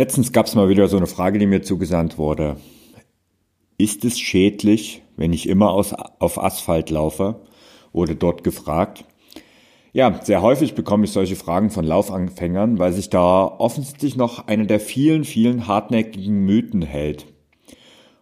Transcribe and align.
Letztens 0.00 0.32
gab 0.32 0.46
es 0.46 0.54
mal 0.54 0.70
wieder 0.70 0.88
so 0.88 0.96
eine 0.96 1.06
Frage, 1.06 1.38
die 1.38 1.44
mir 1.44 1.60
zugesandt 1.60 2.16
wurde. 2.16 2.56
Ist 3.76 4.02
es 4.06 4.18
schädlich, 4.18 5.02
wenn 5.18 5.34
ich 5.34 5.46
immer 5.46 5.72
aus, 5.72 5.92
auf 5.92 6.42
Asphalt 6.42 6.88
laufe? 6.88 7.42
Wurde 7.92 8.16
dort 8.16 8.42
gefragt. 8.42 9.04
Ja, 9.92 10.18
sehr 10.22 10.40
häufig 10.40 10.74
bekomme 10.74 11.04
ich 11.04 11.10
solche 11.12 11.36
Fragen 11.36 11.68
von 11.68 11.84
Laufanfängern, 11.84 12.78
weil 12.78 12.94
sich 12.94 13.10
da 13.10 13.44
offensichtlich 13.44 14.16
noch 14.16 14.46
einer 14.46 14.64
der 14.64 14.80
vielen, 14.80 15.24
vielen 15.24 15.66
hartnäckigen 15.66 16.46
Mythen 16.46 16.80
hält. 16.80 17.26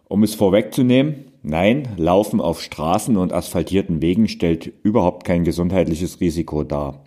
Um 0.09 0.23
es 0.23 0.35
vorwegzunehmen, 0.35 1.31
nein, 1.43 1.87
Laufen 1.95 2.41
auf 2.41 2.61
Straßen 2.61 3.15
und 3.15 3.31
asphaltierten 3.31 4.01
Wegen 4.01 4.27
stellt 4.27 4.69
überhaupt 4.83 5.25
kein 5.25 5.45
gesundheitliches 5.45 6.19
Risiko 6.19 6.65
dar. 6.65 7.05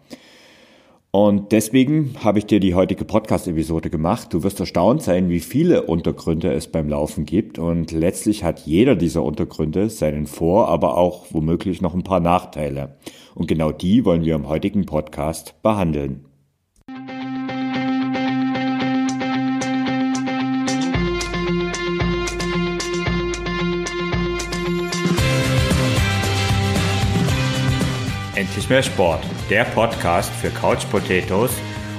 Und 1.15 1.53
deswegen 1.53 2.15
habe 2.25 2.39
ich 2.39 2.47
dir 2.47 2.59
die 2.59 2.75
heutige 2.75 3.05
Podcast-Episode 3.05 3.91
gemacht. 3.91 4.33
Du 4.33 4.43
wirst 4.45 4.61
erstaunt 4.61 5.03
sein, 5.03 5.29
wie 5.29 5.41
viele 5.41 5.83
Untergründe 5.83 6.51
es 6.55 6.69
beim 6.69 6.89
Laufen 6.89 7.27
gibt. 7.27 7.59
Und 7.59 7.93
letztlich 7.93 8.45
hat 8.45 8.61
jeder 8.61 8.97
dieser 8.97 9.23
Untergründe 9.23 9.91
seinen 9.91 10.27
Vor-, 10.27 10.69
aber 10.69 10.97
auch 10.97 11.27
womöglich 11.31 11.83
noch 11.83 11.93
ein 11.93 12.03
paar 12.03 12.21
Nachteile. 12.21 12.97
Und 13.35 13.47
genau 13.47 13.73
die 13.73 14.07
wollen 14.07 14.25
wir 14.25 14.35
im 14.35 14.49
heutigen 14.49 14.87
Podcast 14.87 15.61
behandeln. 15.63 16.25
Endlich 28.43 28.69
mehr 28.69 28.83
Sport, 28.83 29.21
der 29.51 29.63
Podcast 29.63 30.29
für 30.33 30.51
Couch 30.51 30.85
Potatoes 30.91 31.53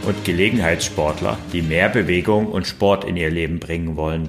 und 0.05 0.25
Gelegenheitssportler, 0.25 1.37
die 1.53 1.61
mehr 1.61 1.87
Bewegung 1.87 2.47
und 2.47 2.67
Sport 2.67 3.05
in 3.05 3.15
ihr 3.15 3.29
Leben 3.29 3.61
bringen 3.61 3.95
wollen. 3.95 4.27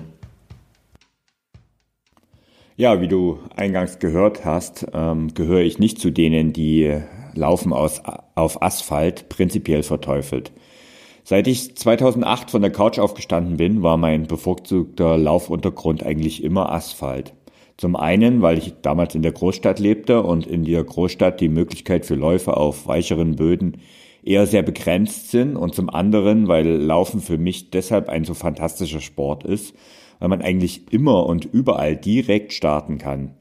Ja, 2.77 3.01
wie 3.01 3.09
du 3.09 3.41
eingangs 3.57 3.99
gehört 3.99 4.45
hast, 4.45 4.87
ähm, 4.95 5.35
gehöre 5.35 5.63
ich 5.63 5.81
nicht 5.81 6.01
zu 6.01 6.13
denen, 6.13 6.53
die 6.53 7.01
Laufen 7.35 7.73
aus, 7.73 8.01
auf 8.37 8.63
Asphalt 8.63 9.29
prinzipiell 9.29 9.83
verteufelt. 9.83 10.53
Seit 11.25 11.49
ich 11.49 11.77
2008 11.77 12.49
von 12.49 12.63
der 12.63 12.71
Couch 12.71 13.01
aufgestanden 13.01 13.57
bin, 13.57 13.83
war 13.83 13.97
mein 13.97 14.29
bevorzugter 14.29 15.19
Laufuntergrund 15.19 16.05
eigentlich 16.05 16.45
immer 16.45 16.71
Asphalt. 16.71 17.35
Zum 17.77 17.97
einen, 17.97 18.41
weil 18.41 18.59
ich 18.59 18.75
damals 18.83 19.15
in 19.15 19.23
der 19.23 19.33
Großstadt 19.33 19.81
lebte 19.81 20.23
und 20.23 20.47
in 20.47 20.65
der 20.65 20.85
Großstadt 20.85 21.41
die 21.41 21.49
Möglichkeit 21.49 22.07
für 22.07 22.15
Läufe 22.15 22.57
auf 22.57 22.87
weicheren 22.87 23.37
Böden 23.37 23.79
eher 24.23 24.47
sehr 24.47 24.63
begrenzt 24.63 25.31
sind 25.31 25.57
und 25.57 25.75
zum 25.75 25.91
anderen, 25.91 26.49
weil 26.49 26.67
Laufen 26.67 27.21
für 27.21 27.37
mich 27.37 27.71
deshalb 27.71 28.09
ein 28.09 28.25
so 28.25 28.35
fantastischer 28.35 29.01
Sport 29.01 29.45
ist, 29.45 29.75
weil 30.19 30.29
man 30.29 30.41
eigentlich 30.41 30.93
immer 30.93 31.27
und 31.27 31.45
überall 31.45 31.97
direkt 31.97 32.53
starten 32.53 32.99
kann. 32.99 33.35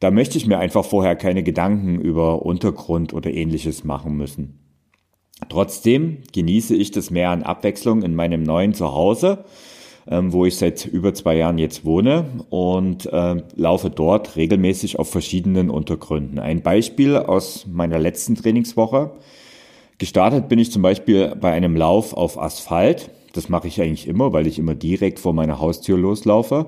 Da 0.00 0.10
möchte 0.10 0.38
ich 0.38 0.46
mir 0.46 0.58
einfach 0.58 0.84
vorher 0.84 1.16
keine 1.16 1.42
Gedanken 1.42 2.00
über 2.00 2.44
Untergrund 2.44 3.14
oder 3.14 3.32
ähnliches 3.32 3.84
machen 3.84 4.16
müssen. 4.16 4.58
Trotzdem 5.48 6.18
genieße 6.32 6.74
ich 6.74 6.90
das 6.90 7.10
Mehr 7.10 7.30
an 7.30 7.42
Abwechslung 7.42 8.02
in 8.02 8.14
meinem 8.14 8.42
neuen 8.42 8.74
Zuhause 8.74 9.44
wo 10.10 10.46
ich 10.46 10.56
seit 10.56 10.86
über 10.86 11.14
zwei 11.14 11.36
Jahren 11.36 11.58
jetzt 11.58 11.84
wohne 11.84 12.24
und 12.50 13.06
äh, 13.06 13.42
laufe 13.56 13.90
dort 13.90 14.36
regelmäßig 14.36 14.98
auf 14.98 15.10
verschiedenen 15.10 15.70
Untergründen. 15.70 16.38
Ein 16.38 16.62
Beispiel 16.62 17.16
aus 17.16 17.66
meiner 17.70 17.98
letzten 17.98 18.34
Trainingswoche. 18.34 19.12
Gestartet 19.98 20.48
bin 20.48 20.58
ich 20.58 20.72
zum 20.72 20.82
Beispiel 20.82 21.34
bei 21.40 21.52
einem 21.52 21.76
Lauf 21.76 22.14
auf 22.14 22.40
Asphalt. 22.40 23.10
Das 23.32 23.48
mache 23.48 23.68
ich 23.68 23.80
eigentlich 23.80 24.06
immer, 24.06 24.32
weil 24.32 24.46
ich 24.46 24.58
immer 24.58 24.74
direkt 24.74 25.18
vor 25.18 25.32
meiner 25.32 25.58
Haustür 25.58 25.98
loslaufe. 25.98 26.66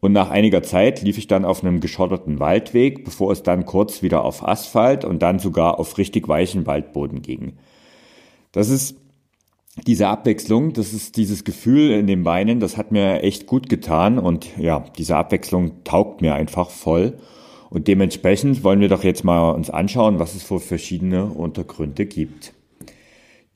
Und 0.00 0.12
nach 0.12 0.30
einiger 0.30 0.62
Zeit 0.62 1.02
lief 1.02 1.16
ich 1.16 1.26
dann 1.26 1.44
auf 1.44 1.64
einem 1.64 1.80
geschotterten 1.80 2.38
Waldweg, 2.38 3.04
bevor 3.04 3.32
es 3.32 3.42
dann 3.42 3.64
kurz 3.64 4.02
wieder 4.02 4.24
auf 4.24 4.46
Asphalt 4.46 5.04
und 5.04 5.22
dann 5.22 5.38
sogar 5.38 5.78
auf 5.78 5.96
richtig 5.96 6.28
weichen 6.28 6.66
Waldboden 6.66 7.22
ging. 7.22 7.54
Das 8.52 8.68
ist 8.68 8.96
diese 9.84 10.08
Abwechslung, 10.08 10.72
das 10.72 10.92
ist 10.92 11.16
dieses 11.16 11.44
Gefühl 11.44 11.90
in 11.90 12.06
den 12.06 12.22
Beinen, 12.22 12.60
das 12.60 12.76
hat 12.76 12.92
mir 12.92 13.22
echt 13.22 13.46
gut 13.46 13.68
getan 13.68 14.18
und 14.18 14.56
ja, 14.56 14.84
diese 14.96 15.16
Abwechslung 15.16 15.84
taugt 15.84 16.22
mir 16.22 16.34
einfach 16.34 16.70
voll. 16.70 17.18
Und 17.68 17.88
dementsprechend 17.88 18.64
wollen 18.64 18.80
wir 18.80 18.88
doch 18.88 19.04
jetzt 19.04 19.24
mal 19.24 19.50
uns 19.50 19.70
anschauen, 19.70 20.18
was 20.18 20.34
es 20.34 20.42
für 20.44 20.60
verschiedene 20.60 21.26
Untergründe 21.26 22.06
gibt. 22.06 22.54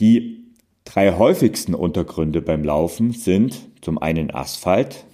Die 0.00 0.44
drei 0.84 1.16
häufigsten 1.16 1.75
Untergründe 1.75 2.42
beim 2.42 2.64
Laufen 2.64 3.12
sind 3.12 3.69
zum 3.81 3.98
einen 3.98 4.31
Asphalt, 4.34 5.04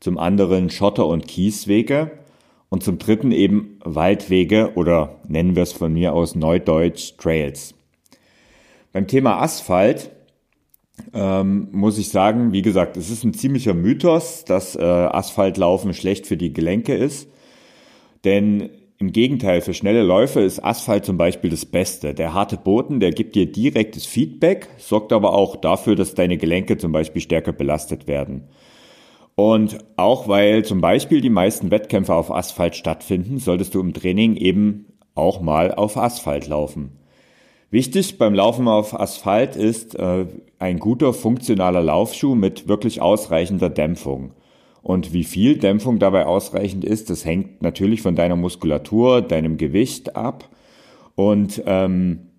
zum 0.00 0.18
anderen 0.18 0.70
Schotter- 0.70 1.06
und 1.06 1.28
Kieswege 1.28 2.10
und 2.70 2.82
zum 2.82 2.98
dritten 2.98 3.30
eben 3.30 3.78
Waldwege 3.84 4.72
oder 4.74 5.16
nennen 5.28 5.54
wir 5.54 5.62
es 5.62 5.72
von 5.72 5.92
mir 5.92 6.14
aus 6.14 6.34
Neudeutsch 6.34 7.16
Trails. 7.18 7.74
Beim 8.92 9.06
Thema 9.06 9.40
Asphalt 9.42 10.10
ähm, 11.12 11.68
muss 11.72 11.98
ich 11.98 12.08
sagen, 12.08 12.52
wie 12.52 12.62
gesagt, 12.62 12.96
es 12.96 13.10
ist 13.10 13.24
ein 13.24 13.34
ziemlicher 13.34 13.74
Mythos, 13.74 14.44
dass 14.44 14.76
äh, 14.76 14.82
Asphaltlaufen 14.82 15.94
schlecht 15.94 16.26
für 16.26 16.36
die 16.36 16.52
Gelenke 16.52 16.94
ist. 16.94 17.28
Denn 18.24 18.70
im 18.98 19.12
Gegenteil, 19.12 19.62
für 19.62 19.72
schnelle 19.72 20.02
Läufe 20.02 20.40
ist 20.40 20.62
Asphalt 20.62 21.06
zum 21.06 21.16
Beispiel 21.16 21.48
das 21.48 21.64
Beste. 21.64 22.12
Der 22.12 22.34
harte 22.34 22.58
Boden, 22.58 23.00
der 23.00 23.12
gibt 23.12 23.34
dir 23.34 23.50
direktes 23.50 24.04
Feedback, 24.04 24.68
sorgt 24.76 25.14
aber 25.14 25.32
auch 25.32 25.56
dafür, 25.56 25.96
dass 25.96 26.14
deine 26.14 26.36
Gelenke 26.36 26.76
zum 26.76 26.92
Beispiel 26.92 27.22
stärker 27.22 27.52
belastet 27.52 28.06
werden. 28.06 28.48
Und 29.36 29.78
auch 29.96 30.28
weil 30.28 30.66
zum 30.66 30.82
Beispiel 30.82 31.22
die 31.22 31.30
meisten 31.30 31.70
Wettkämpfe 31.70 32.14
auf 32.14 32.30
Asphalt 32.30 32.76
stattfinden, 32.76 33.38
solltest 33.38 33.74
du 33.74 33.80
im 33.80 33.94
Training 33.94 34.36
eben 34.36 34.84
auch 35.14 35.40
mal 35.40 35.72
auf 35.72 35.96
Asphalt 35.96 36.46
laufen. 36.46 36.99
Wichtig 37.70 38.18
beim 38.18 38.34
Laufen 38.34 38.66
auf 38.66 38.98
Asphalt 38.98 39.54
ist 39.54 39.94
äh, 39.94 40.26
ein 40.58 40.78
guter 40.80 41.12
funktionaler 41.12 41.82
Laufschuh 41.82 42.34
mit 42.34 42.66
wirklich 42.66 43.00
ausreichender 43.00 43.70
Dämpfung. 43.70 44.32
Und 44.82 45.12
wie 45.12 45.24
viel 45.24 45.56
Dämpfung 45.56 46.00
dabei 46.00 46.26
ausreichend 46.26 46.84
ist, 46.84 47.10
das 47.10 47.24
hängt 47.24 47.62
natürlich 47.62 48.02
von 48.02 48.16
deiner 48.16 48.34
Muskulatur, 48.34 49.22
deinem 49.22 49.56
Gewicht 49.56 50.16
ab. 50.16 50.48
Und 51.14 51.62
ähm, 51.66 52.30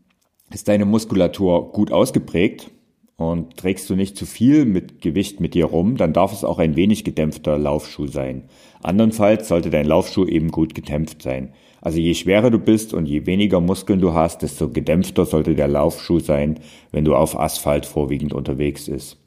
ist 0.53 0.67
deine 0.67 0.85
Muskulatur 0.85 1.71
gut 1.71 1.93
ausgeprägt 1.93 2.69
und 3.15 3.55
trägst 3.55 3.89
du 3.89 3.95
nicht 3.95 4.17
zu 4.17 4.25
viel 4.25 4.65
mit 4.65 5.01
Gewicht 5.01 5.39
mit 5.39 5.53
dir 5.53 5.65
rum, 5.65 5.95
dann 5.95 6.13
darf 6.13 6.33
es 6.33 6.43
auch 6.43 6.59
ein 6.59 6.75
wenig 6.75 7.03
gedämpfter 7.03 7.57
Laufschuh 7.57 8.07
sein. 8.07 8.49
Andernfalls 8.81 9.47
sollte 9.47 9.69
dein 9.69 9.85
Laufschuh 9.85 10.25
eben 10.25 10.49
gut 10.49 10.73
gedämpft 10.75 11.21
sein. 11.21 11.53
Also 11.81 11.99
je 11.99 12.13
schwerer 12.13 12.51
du 12.51 12.59
bist 12.59 12.93
und 12.93 13.07
je 13.07 13.25
weniger 13.25 13.59
Muskeln 13.59 13.99
du 13.99 14.13
hast, 14.13 14.43
desto 14.43 14.69
gedämpfter 14.69 15.25
sollte 15.25 15.55
der 15.55 15.67
Laufschuh 15.67 16.19
sein, 16.19 16.59
wenn 16.91 17.05
du 17.05 17.15
auf 17.15 17.37
Asphalt 17.37 17.87
vorwiegend 17.87 18.33
unterwegs 18.33 18.87
ist. 18.87 19.17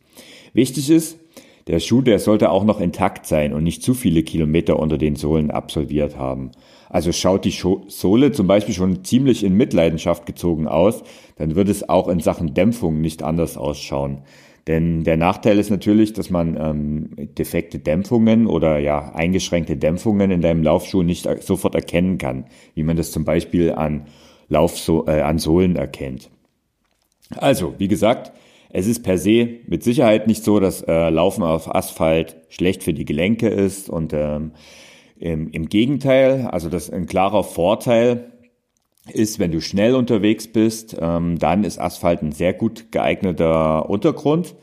Wichtig 0.52 0.88
ist, 0.88 1.18
der 1.66 1.80
Schuh, 1.80 2.02
der 2.02 2.18
sollte 2.18 2.50
auch 2.50 2.64
noch 2.64 2.80
intakt 2.80 3.26
sein 3.26 3.52
und 3.52 3.64
nicht 3.64 3.82
zu 3.82 3.94
viele 3.94 4.22
Kilometer 4.22 4.78
unter 4.78 4.98
den 4.98 5.16
Sohlen 5.16 5.50
absolviert 5.50 6.16
haben. 6.16 6.52
Also 6.90 7.10
schaut 7.10 7.44
die 7.44 7.58
Sohle 7.88 8.32
zum 8.32 8.46
Beispiel 8.46 8.74
schon 8.74 9.02
ziemlich 9.02 9.42
in 9.42 9.56
Mitleidenschaft 9.56 10.26
gezogen 10.26 10.68
aus, 10.68 11.02
dann 11.36 11.56
wird 11.56 11.68
es 11.68 11.88
auch 11.88 12.06
in 12.06 12.20
Sachen 12.20 12.54
Dämpfung 12.54 13.00
nicht 13.00 13.22
anders 13.22 13.56
ausschauen. 13.56 14.18
Denn 14.66 15.04
der 15.04 15.18
Nachteil 15.18 15.58
ist 15.58 15.70
natürlich, 15.70 16.14
dass 16.14 16.30
man 16.30 16.56
ähm, 16.58 17.10
defekte 17.34 17.78
Dämpfungen 17.78 18.46
oder 18.46 18.78
ja 18.78 19.12
eingeschränkte 19.14 19.76
Dämpfungen 19.76 20.30
in 20.30 20.40
deinem 20.40 20.62
Laufschuh 20.62 21.02
nicht 21.02 21.28
sofort 21.42 21.74
erkennen 21.74 22.16
kann, 22.16 22.46
wie 22.74 22.82
man 22.82 22.96
das 22.96 23.12
zum 23.12 23.24
Beispiel 23.24 23.72
an 23.72 24.06
Laufso 24.48 25.06
äh, 25.06 25.20
an 25.20 25.38
Sohlen 25.38 25.76
erkennt. 25.76 26.30
Also, 27.36 27.74
wie 27.78 27.88
gesagt, 27.88 28.32
es 28.70 28.86
ist 28.86 29.02
per 29.02 29.18
se 29.18 29.60
mit 29.66 29.82
Sicherheit 29.82 30.26
nicht 30.26 30.42
so, 30.44 30.60
dass 30.60 30.82
äh, 30.82 31.10
Laufen 31.10 31.42
auf 31.42 31.74
Asphalt 31.74 32.36
schlecht 32.48 32.82
für 32.82 32.92
die 32.92 33.04
Gelenke 33.04 33.48
ist 33.48 33.88
und 33.88 34.12
ähm, 34.12 34.52
im, 35.18 35.50
im 35.50 35.68
Gegenteil, 35.68 36.48
also 36.50 36.68
das 36.68 36.84
ist 36.84 36.92
ein 36.94 37.06
klarer 37.06 37.44
Vorteil 37.44 38.32
ist, 39.12 39.38
wenn 39.38 39.52
du 39.52 39.60
schnell 39.60 39.94
unterwegs 39.94 40.48
bist, 40.48 40.96
ähm, 40.98 41.38
dann 41.38 41.64
ist 41.64 41.78
Asphalt 41.78 42.22
ein 42.22 42.32
sehr 42.32 42.54
gut 42.54 42.90
geeigneter 42.90 43.88
Untergrund. 43.88 44.54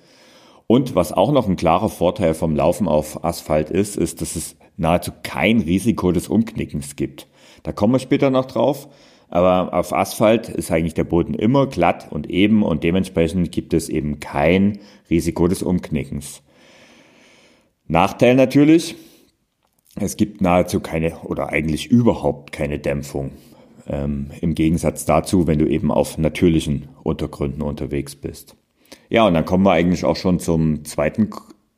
Und 0.67 0.95
was 0.95 1.11
auch 1.11 1.31
noch 1.31 1.47
ein 1.47 1.57
klarer 1.57 1.89
Vorteil 1.89 2.33
vom 2.33 2.55
Laufen 2.55 2.87
auf 2.87 3.23
Asphalt 3.23 3.69
ist, 3.69 3.97
ist, 3.97 4.21
dass 4.21 4.35
es 4.35 4.55
nahezu 4.77 5.11
kein 5.21 5.59
Risiko 5.59 6.11
des 6.11 6.27
Umknickens 6.27 6.95
gibt. 6.95 7.27
Da 7.63 7.71
kommen 7.71 7.93
wir 7.93 7.99
später 7.99 8.29
noch 8.29 8.45
drauf. 8.45 8.87
Aber 9.31 9.73
auf 9.73 9.93
Asphalt 9.93 10.49
ist 10.49 10.71
eigentlich 10.71 10.93
der 10.93 11.05
Boden 11.05 11.33
immer 11.33 11.65
glatt 11.65 12.11
und 12.11 12.29
eben 12.29 12.63
und 12.63 12.83
dementsprechend 12.83 13.49
gibt 13.53 13.73
es 13.73 13.87
eben 13.87 14.19
kein 14.19 14.79
Risiko 15.09 15.47
des 15.47 15.63
Umknickens. 15.63 16.41
Nachteil 17.87 18.35
natürlich, 18.35 18.95
es 19.95 20.17
gibt 20.17 20.41
nahezu 20.41 20.81
keine 20.81 21.17
oder 21.21 21.47
eigentlich 21.47 21.87
überhaupt 21.87 22.51
keine 22.51 22.77
Dämpfung. 22.79 23.31
Ähm, 23.91 24.27
Im 24.39 24.55
Gegensatz 24.55 25.03
dazu, 25.03 25.47
wenn 25.47 25.59
du 25.59 25.67
eben 25.67 25.91
auf 25.91 26.17
natürlichen 26.17 26.87
Untergründen 27.03 27.61
unterwegs 27.61 28.15
bist. 28.15 28.55
Ja, 29.09 29.27
und 29.27 29.33
dann 29.33 29.43
kommen 29.43 29.65
wir 29.65 29.73
eigentlich 29.73 30.05
auch 30.05 30.15
schon 30.15 30.39
zum 30.39 30.85
zweiten 30.85 31.29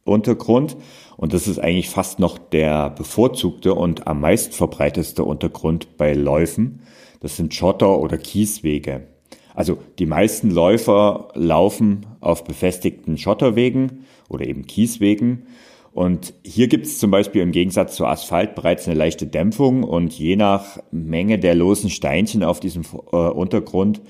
Untergrund. 0.03 0.77
Und 1.17 1.33
das 1.33 1.47
ist 1.47 1.57
eigentlich 1.57 1.89
fast 1.89 2.19
noch 2.19 2.37
der 2.37 2.91
bevorzugte 2.91 3.73
und 3.73 4.07
am 4.07 4.21
meist 4.21 4.53
verbreiteste 4.53 5.23
Untergrund 5.23 5.97
bei 5.97 6.13
Läufen. 6.13 6.81
Das 7.19 7.35
sind 7.35 7.55
Schotter- 7.55 7.99
oder 7.99 8.19
Kieswege. 8.19 9.07
Also 9.55 9.79
die 9.97 10.05
meisten 10.05 10.51
Läufer 10.51 11.29
laufen 11.33 12.05
auf 12.19 12.43
befestigten 12.43 13.17
Schotterwegen 13.17 14.05
oder 14.29 14.45
eben 14.45 14.67
Kieswegen. 14.67 15.47
Und 15.93 16.33
hier 16.43 16.67
gibt 16.67 16.87
es 16.87 16.97
zum 16.97 17.11
Beispiel 17.11 17.43
im 17.43 17.51
Gegensatz 17.51 17.95
zu 17.95 18.05
Asphalt 18.05 18.55
bereits 18.55 18.87
eine 18.87 18.97
leichte 18.97 19.27
Dämpfung 19.27 19.83
und 19.83 20.11
je 20.13 20.35
nach 20.35 20.79
Menge 20.91 21.37
der 21.37 21.53
losen 21.53 21.91
Steinchen 21.91 22.43
auf 22.43 22.59
diesem 22.59 22.83
äh, 23.11 23.15
Untergrund 23.15 24.01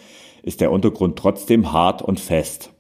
ist 0.44 0.62
der 0.62 0.72
Untergrund 0.72 1.18
trotzdem 1.18 1.74
hart 1.74 2.02
und 2.02 2.20
fest. 2.20 2.72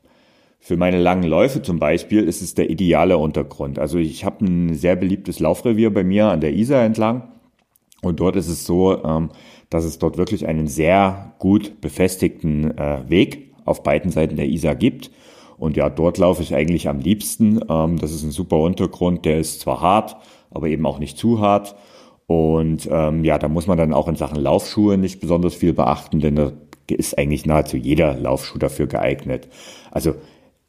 Für 0.60 0.78
meine 0.78 1.02
langen 1.02 1.24
Läufe 1.24 1.62
zum 1.62 1.80
Beispiel 1.80 2.24
ist 2.24 2.42
es 2.42 2.56
der 2.56 2.70
ideale 2.70 3.18
Untergrund. 3.18 3.80
Also 3.80 3.98
ich 3.98 4.24
habe 4.24 4.46
ein 4.46 4.74
sehr 4.74 4.96
beliebtes 4.96 5.40
Laufrevier 5.40 5.94
bei 5.94 6.06
mir 6.06 6.28
an 6.28 6.40
der 6.40 6.54
Isar 6.54 6.84
entlang 6.86 7.28
und 8.02 8.22
dort 8.22 8.38
ist 8.38 8.48
es 8.48 8.66
so, 8.66 9.04
ähm, 9.04 9.32
dass 9.70 9.84
es 9.84 10.00
dort 10.00 10.18
wirklich 10.18 10.48
einen 10.48 10.68
sehr 10.68 11.34
gut 11.40 11.82
befestigten 11.82 12.78
äh, 12.78 13.10
Weg 13.10 13.54
auf 13.66 13.84
beiden 13.84 14.12
Seiten 14.12 14.36
der 14.36 14.48
Isar 14.48 14.76
gibt. 14.76 15.12
Und 15.64 15.78
ja, 15.78 15.90
dort 15.90 16.18
laufe 16.18 16.44
ich 16.44 16.54
eigentlich 16.54 16.90
am 16.90 17.00
liebsten. 17.00 17.62
Ähm, 17.70 17.98
das 17.98 18.12
ist 18.12 18.24
ein 18.24 18.32
super 18.32 18.58
Untergrund, 18.58 19.24
der 19.24 19.40
ist 19.40 19.62
zwar 19.62 19.80
hart, 19.80 20.18
aber 20.52 20.68
eben 20.68 20.86
auch 20.86 21.00
nicht 21.00 21.18
zu 21.18 21.40
hart. 21.40 21.78
Und 22.28 22.90
ähm, 22.92 23.24
ja, 23.24 23.40
da 23.40 23.48
muss 23.48 23.66
man 23.66 23.78
dann 23.78 23.94
auch 23.94 24.10
in 24.10 24.18
Sachen 24.18 24.42
Laufschuhe 24.42 24.98
nicht 24.98 25.22
besonders 25.22 25.56
viel 25.56 25.72
beachten, 25.72 26.20
denn 26.20 26.36
da 26.36 26.52
ist 26.90 27.18
eigentlich 27.18 27.46
nahezu 27.46 27.78
jeder 27.78 28.14
Laufschuh 28.16 28.58
dafür 28.60 28.88
geeignet. 28.88 29.48
Also 29.90 30.16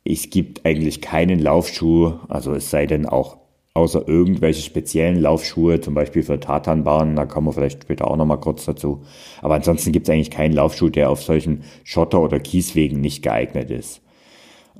es 0.05 0.31
gibt 0.31 0.65
eigentlich 0.65 1.01
keinen 1.01 1.41
Laufschuh, 1.41 2.13
also 2.29 2.55
es 2.55 2.71
sei 2.71 2.87
denn 2.87 3.05
auch 3.05 3.39
außer 3.75 4.07
irgendwelche 4.07 4.63
speziellen 4.63 5.21
Laufschuhe, 5.21 5.81
zum 5.81 5.95
Beispiel 5.95 6.23
für 6.23 6.39
Tatanbahnen, 6.39 7.17
da 7.17 7.27
kommen 7.27 7.49
wir 7.49 7.53
vielleicht 7.53 7.83
später 7.83 8.09
auch 8.09 8.17
nochmal 8.17 8.39
kurz 8.39 8.65
dazu. 8.65 9.03
Aber 9.43 9.57
ansonsten 9.57 9.91
gibt 9.91 10.07
es 10.07 10.15
eigentlich 10.15 10.31
keinen 10.31 10.55
Laufschuh, 10.55 10.89
der 10.89 11.11
auf 11.11 11.21
solchen 11.21 11.65
Schotter- 11.83 12.21
oder 12.21 12.39
Kieswegen 12.39 13.01
nicht 13.01 13.25
geeignet 13.25 13.73
ist. 13.73 14.04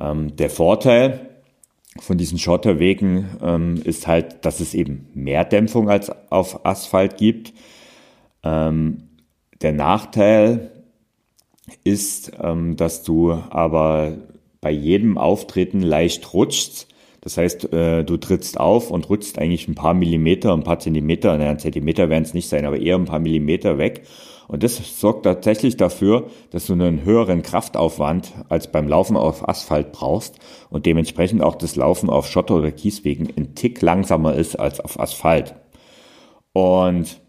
Ähm, 0.01 0.37
der 0.37 0.51
Vorteil 0.51 1.31
von 2.01 2.19
diesen 2.19 2.39
Schotterwegen 2.39 3.29
ähm, 3.43 3.81
ist 3.85 4.07
halt, 4.07 4.45
dass 4.45 4.61
es 4.61 4.75
eben 4.75 5.09
mehr 5.15 5.45
Dämpfung 5.45 5.89
als 5.89 6.11
auf 6.31 6.67
Asphalt 6.67 7.17
gibt. 7.17 7.53
Ähm, 8.43 9.09
der 9.63 9.73
Nachteil 9.73 10.71
ist, 11.85 12.33
ähm, 12.43 12.77
dass 12.77 13.03
du 13.03 13.33
aber 13.33 14.19
bei 14.61 14.71
jedem 14.71 15.19
Auftreten 15.19 15.81
leicht 15.81 16.35
rutschst 16.35 16.89
das 17.25 17.39
heißt, 17.39 17.73
äh, 17.73 18.05
du 18.05 18.19
trittst 18.19 18.61
auf 18.61 18.91
und 18.91 19.09
rutschst 19.09 19.39
eigentlich 19.39 19.67
ein 19.67 19.75
paar 19.75 19.95
Millimeter, 19.95 20.53
ein 20.53 20.63
paar 20.63 20.79
Zentimeter, 20.79 21.37
naja, 21.39 21.57
Zentimeter 21.57 22.11
werden 22.11 22.25
es 22.25 22.35
nicht 22.35 22.51
sein, 22.51 22.67
aber 22.67 22.79
eher 22.79 22.97
ein 22.97 23.07
paar 23.07 23.19
Millimeter 23.19 23.79
weg. 23.79 24.03
Und 24.49 24.63
das 24.63 25.01
sorgt 25.01 25.25
tatsächlich 25.25 25.77
dafür, 25.77 26.29
dass 26.51 26.67
du 26.67 26.75
einen 26.75 27.05
höheren 27.05 27.43
Kraftaufwand 27.43 28.33
als 28.49 28.71
beim 28.71 28.89
Laufen 28.89 29.17
auf 29.17 29.49
Asphalt 29.49 29.93
brauchst 29.93 30.39
und 30.71 30.87
dementsprechend 30.87 31.43
auch 31.43 31.55
das 31.55 31.77
Laufen 31.77 32.11
auf 32.11 32.29
Schotter- 32.29 32.57
oder 32.57 32.73
Kieswegen 32.73 33.29
ein 33.37 33.55
Tick 33.55 33.81
langsamer 33.83 34.35
ist 34.35 34.57
als 34.57 34.81
auf 34.81 35.01
Asphalt. 35.01 35.55
Und 36.53 37.21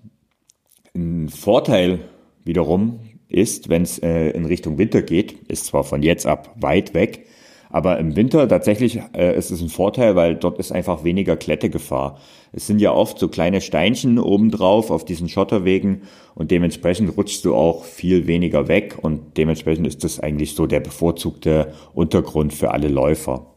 ein 0.95 1.29
Vorteil 1.29 1.99
wiederum 2.43 2.99
ist, 3.27 3.69
wenn 3.69 3.81
es 3.81 3.99
äh, 3.99 4.29
in 4.29 4.45
Richtung 4.45 4.77
Winter 4.77 5.01
geht, 5.01 5.33
ist 5.49 5.65
zwar 5.65 5.83
von 5.83 6.03
jetzt 6.03 6.25
ab 6.25 6.55
weit 6.59 6.93
weg, 6.93 7.25
aber 7.69 7.97
im 7.99 8.15
Winter 8.15 8.47
tatsächlich 8.47 9.01
äh, 9.13 9.35
ist 9.35 9.51
es 9.51 9.61
ein 9.61 9.69
Vorteil, 9.69 10.15
weil 10.15 10.35
dort 10.35 10.59
ist 10.59 10.71
einfach 10.71 11.03
weniger 11.03 11.35
Klettegefahr. 11.35 12.19
Es 12.55 12.67
sind 12.67 12.79
ja 12.79 12.93
oft 12.93 13.19
so 13.19 13.27
kleine 13.27 13.59
Steinchen 13.59 14.17
obendrauf 14.17 14.89
auf 14.89 15.03
diesen 15.03 15.27
Schotterwegen 15.27 16.03
und 16.35 16.51
dementsprechend 16.51 17.17
rutschst 17.17 17.43
du 17.43 17.53
auch 17.53 17.83
viel 17.83 18.27
weniger 18.27 18.69
weg 18.69 18.97
und 19.01 19.35
dementsprechend 19.35 19.85
ist 19.85 20.05
das 20.05 20.21
eigentlich 20.21 20.55
so 20.55 20.65
der 20.65 20.79
bevorzugte 20.79 21.73
Untergrund 21.93 22.53
für 22.53 22.71
alle 22.71 22.87
Läufer. 22.87 23.47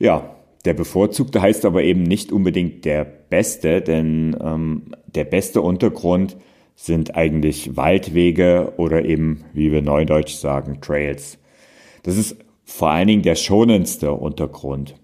Ja, 0.00 0.34
der 0.64 0.74
bevorzugte 0.74 1.40
heißt 1.40 1.64
aber 1.64 1.84
eben 1.84 2.02
nicht 2.02 2.32
unbedingt 2.32 2.84
der 2.84 3.04
beste, 3.04 3.80
denn 3.80 4.36
ähm, 4.42 4.92
der 5.06 5.24
beste 5.24 5.62
Untergrund 5.62 6.36
sind 6.74 7.14
eigentlich 7.14 7.76
Waldwege 7.76 8.72
oder 8.76 9.04
eben, 9.04 9.44
wie 9.52 9.70
wir 9.70 9.82
neudeutsch 9.82 10.34
sagen, 10.34 10.80
Trails. 10.80 11.38
Das 12.02 12.16
ist 12.16 12.34
vor 12.64 12.90
allen 12.90 13.06
Dingen 13.06 13.22
der 13.22 13.36
schonendste 13.36 14.10
Untergrund. 14.12 14.96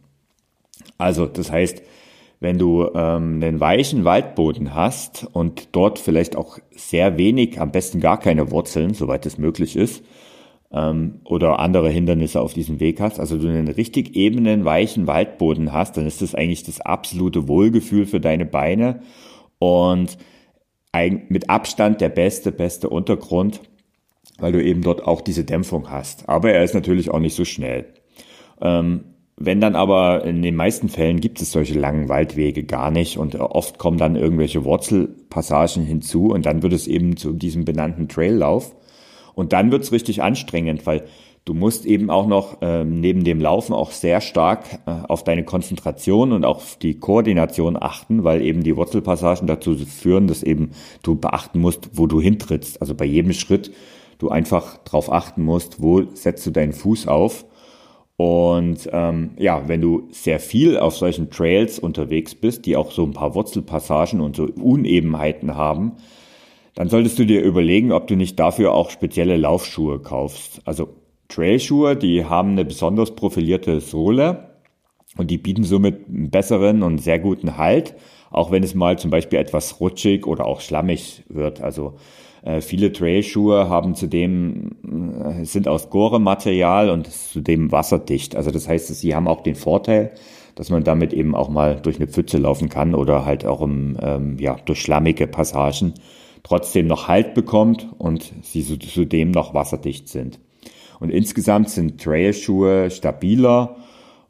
Also 0.98 1.26
das 1.26 1.52
heißt, 1.52 1.82
wenn 2.40 2.58
du 2.58 2.84
ähm, 2.94 3.40
einen 3.42 3.60
weichen 3.60 4.04
Waldboden 4.04 4.74
hast 4.74 5.26
und 5.32 5.68
dort 5.72 5.98
vielleicht 5.98 6.36
auch 6.36 6.58
sehr 6.70 7.16
wenig, 7.16 7.60
am 7.60 7.72
besten 7.72 8.00
gar 8.00 8.18
keine 8.18 8.50
Wurzeln, 8.50 8.94
soweit 8.94 9.26
es 9.26 9.38
möglich 9.38 9.76
ist, 9.76 10.04
ähm, 10.72 11.20
oder 11.24 11.58
andere 11.58 11.88
Hindernisse 11.88 12.40
auf 12.40 12.52
diesem 12.52 12.80
Weg 12.80 13.00
hast, 13.00 13.18
also 13.18 13.38
du 13.38 13.48
einen 13.48 13.68
richtig 13.68 14.16
ebenen, 14.16 14.64
weichen 14.64 15.06
Waldboden 15.06 15.72
hast, 15.72 15.96
dann 15.96 16.06
ist 16.06 16.22
das 16.22 16.34
eigentlich 16.34 16.64
das 16.64 16.80
absolute 16.80 17.48
Wohlgefühl 17.48 18.06
für 18.06 18.20
deine 18.20 18.46
Beine 18.46 19.00
und 19.58 20.18
mit 21.28 21.50
Abstand 21.50 22.00
der 22.00 22.08
beste, 22.08 22.52
beste 22.52 22.88
Untergrund 22.88 23.60
weil 24.38 24.52
du 24.52 24.62
eben 24.62 24.82
dort 24.82 25.04
auch 25.04 25.20
diese 25.20 25.44
Dämpfung 25.44 25.90
hast. 25.90 26.28
Aber 26.28 26.52
er 26.52 26.64
ist 26.64 26.74
natürlich 26.74 27.10
auch 27.10 27.18
nicht 27.18 27.34
so 27.34 27.44
schnell. 27.44 27.86
Ähm, 28.60 29.15
wenn 29.38 29.60
dann 29.60 29.76
aber 29.76 30.24
in 30.24 30.40
den 30.40 30.56
meisten 30.56 30.88
Fällen 30.88 31.20
gibt 31.20 31.42
es 31.42 31.52
solche 31.52 31.78
langen 31.78 32.08
Waldwege 32.08 32.64
gar 32.64 32.90
nicht 32.90 33.18
und 33.18 33.34
oft 33.38 33.76
kommen 33.78 33.98
dann 33.98 34.16
irgendwelche 34.16 34.64
Wurzelpassagen 34.64 35.84
hinzu 35.84 36.28
und 36.28 36.46
dann 36.46 36.62
wird 36.62 36.72
es 36.72 36.86
eben 36.86 37.18
zu 37.18 37.34
diesem 37.34 37.66
benannten 37.66 38.08
Traillauf. 38.08 38.74
Und 39.34 39.52
dann 39.52 39.70
wird 39.70 39.82
es 39.82 39.92
richtig 39.92 40.22
anstrengend, 40.22 40.86
weil 40.86 41.04
du 41.44 41.52
musst 41.52 41.84
eben 41.84 42.08
auch 42.08 42.26
noch 42.26 42.56
ähm, 42.62 43.00
neben 43.00 43.24
dem 43.24 43.38
Laufen 43.38 43.74
auch 43.74 43.90
sehr 43.90 44.22
stark 44.22 44.80
äh, 44.86 44.90
auf 45.06 45.22
deine 45.22 45.44
Konzentration 45.44 46.32
und 46.32 46.46
auf 46.46 46.78
die 46.78 46.98
Koordination 46.98 47.76
achten, 47.78 48.24
weil 48.24 48.40
eben 48.40 48.62
die 48.62 48.74
Wurzelpassagen 48.74 49.46
dazu 49.46 49.76
führen, 49.76 50.28
dass 50.28 50.42
eben 50.42 50.70
du 51.02 51.14
beachten 51.14 51.60
musst, 51.60 51.90
wo 51.92 52.06
du 52.06 52.22
hintrittst. 52.22 52.80
Also 52.80 52.94
bei 52.94 53.04
jedem 53.04 53.34
Schritt 53.34 53.70
du 54.16 54.30
einfach 54.30 54.78
darauf 54.78 55.12
achten 55.12 55.42
musst, 55.42 55.82
wo 55.82 56.04
setzt 56.14 56.46
du 56.46 56.50
deinen 56.50 56.72
Fuß 56.72 57.06
auf. 57.06 57.44
Und 58.16 58.88
ähm, 58.92 59.32
ja, 59.38 59.68
wenn 59.68 59.82
du 59.82 60.08
sehr 60.10 60.40
viel 60.40 60.78
auf 60.78 60.96
solchen 60.96 61.30
Trails 61.30 61.78
unterwegs 61.78 62.34
bist, 62.34 62.64
die 62.64 62.76
auch 62.76 62.90
so 62.90 63.04
ein 63.04 63.12
paar 63.12 63.34
Wurzelpassagen 63.34 64.20
und 64.20 64.36
so 64.36 64.44
Unebenheiten 64.44 65.54
haben, 65.54 65.92
dann 66.74 66.88
solltest 66.88 67.18
du 67.18 67.26
dir 67.26 67.42
überlegen, 67.42 67.92
ob 67.92 68.06
du 68.06 68.16
nicht 68.16 68.38
dafür 68.38 68.72
auch 68.72 68.90
spezielle 68.90 69.36
Laufschuhe 69.36 69.98
kaufst. 69.98 70.62
Also 70.64 70.94
Trailschuhe, 71.28 71.96
die 71.96 72.24
haben 72.24 72.52
eine 72.52 72.64
besonders 72.64 73.14
profilierte 73.14 73.80
Sohle 73.80 74.50
und 75.16 75.30
die 75.30 75.38
bieten 75.38 75.64
somit 75.64 76.08
einen 76.08 76.30
besseren 76.30 76.82
und 76.82 76.98
sehr 76.98 77.18
guten 77.18 77.56
Halt, 77.56 77.94
auch 78.30 78.50
wenn 78.50 78.62
es 78.62 78.74
mal 78.74 78.98
zum 78.98 79.10
Beispiel 79.10 79.38
etwas 79.38 79.80
rutschig 79.80 80.26
oder 80.26 80.46
auch 80.46 80.60
schlammig 80.60 81.24
wird. 81.28 81.60
Also 81.60 81.94
äh, 82.46 82.60
viele 82.60 82.92
Trailschuhe 82.92 83.68
haben 83.68 83.96
zudem, 83.96 84.76
äh, 85.40 85.44
sind 85.44 85.66
aus 85.66 85.90
Gore-Material 85.90 86.90
und 86.90 87.08
zudem 87.12 87.72
wasserdicht. 87.72 88.36
Also 88.36 88.52
das 88.52 88.68
heißt, 88.68 88.86
sie 88.86 89.14
haben 89.16 89.26
auch 89.26 89.42
den 89.42 89.56
Vorteil, 89.56 90.12
dass 90.54 90.70
man 90.70 90.84
damit 90.84 91.12
eben 91.12 91.34
auch 91.34 91.48
mal 91.48 91.80
durch 91.80 91.96
eine 91.96 92.06
Pfütze 92.06 92.38
laufen 92.38 92.68
kann 92.68 92.94
oder 92.94 93.24
halt 93.24 93.44
auch 93.44 93.60
im, 93.62 93.98
ähm, 94.00 94.38
ja, 94.38 94.56
durch 94.64 94.80
schlammige 94.80 95.26
Passagen 95.26 95.94
trotzdem 96.44 96.86
noch 96.86 97.08
Halt 97.08 97.34
bekommt 97.34 97.88
und 97.98 98.32
sie 98.42 98.62
zudem 98.78 99.32
noch 99.32 99.52
wasserdicht 99.52 100.08
sind. 100.08 100.38
Und 101.00 101.10
insgesamt 101.10 101.70
sind 101.70 102.00
Trailschuhe 102.00 102.90
stabiler 102.92 103.76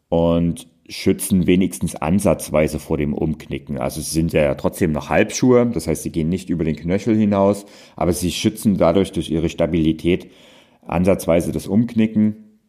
und 0.09 0.69
schützen 0.89 1.47
wenigstens 1.47 1.95
ansatzweise 1.97 2.79
vor 2.79 2.97
dem 2.97 3.15
Umknicken. 3.15 3.79
Also 3.79 4.01
sie 4.01 4.11
sind 4.11 4.33
ja 4.33 4.55
trotzdem 4.55 4.93
noch 4.93 5.09
Halbschuhe, 5.09 5.67
das 5.67 5.87
heißt, 5.87 6.03
sie 6.03 6.13
gehen 6.13 6.29
nicht 6.29 6.51
über 6.51 6.65
den 6.65 6.77
Knöchel 6.77 7.17
hinaus, 7.17 7.67
aber 7.97 8.13
sie 8.13 8.31
schützen 8.31 8.77
dadurch 8.77 9.13
durch 9.13 9.31
ihre 9.31 9.49
Stabilität 9.49 10.31
ansatzweise 10.87 11.53
das 11.53 11.67
Umknicken. 11.67 12.61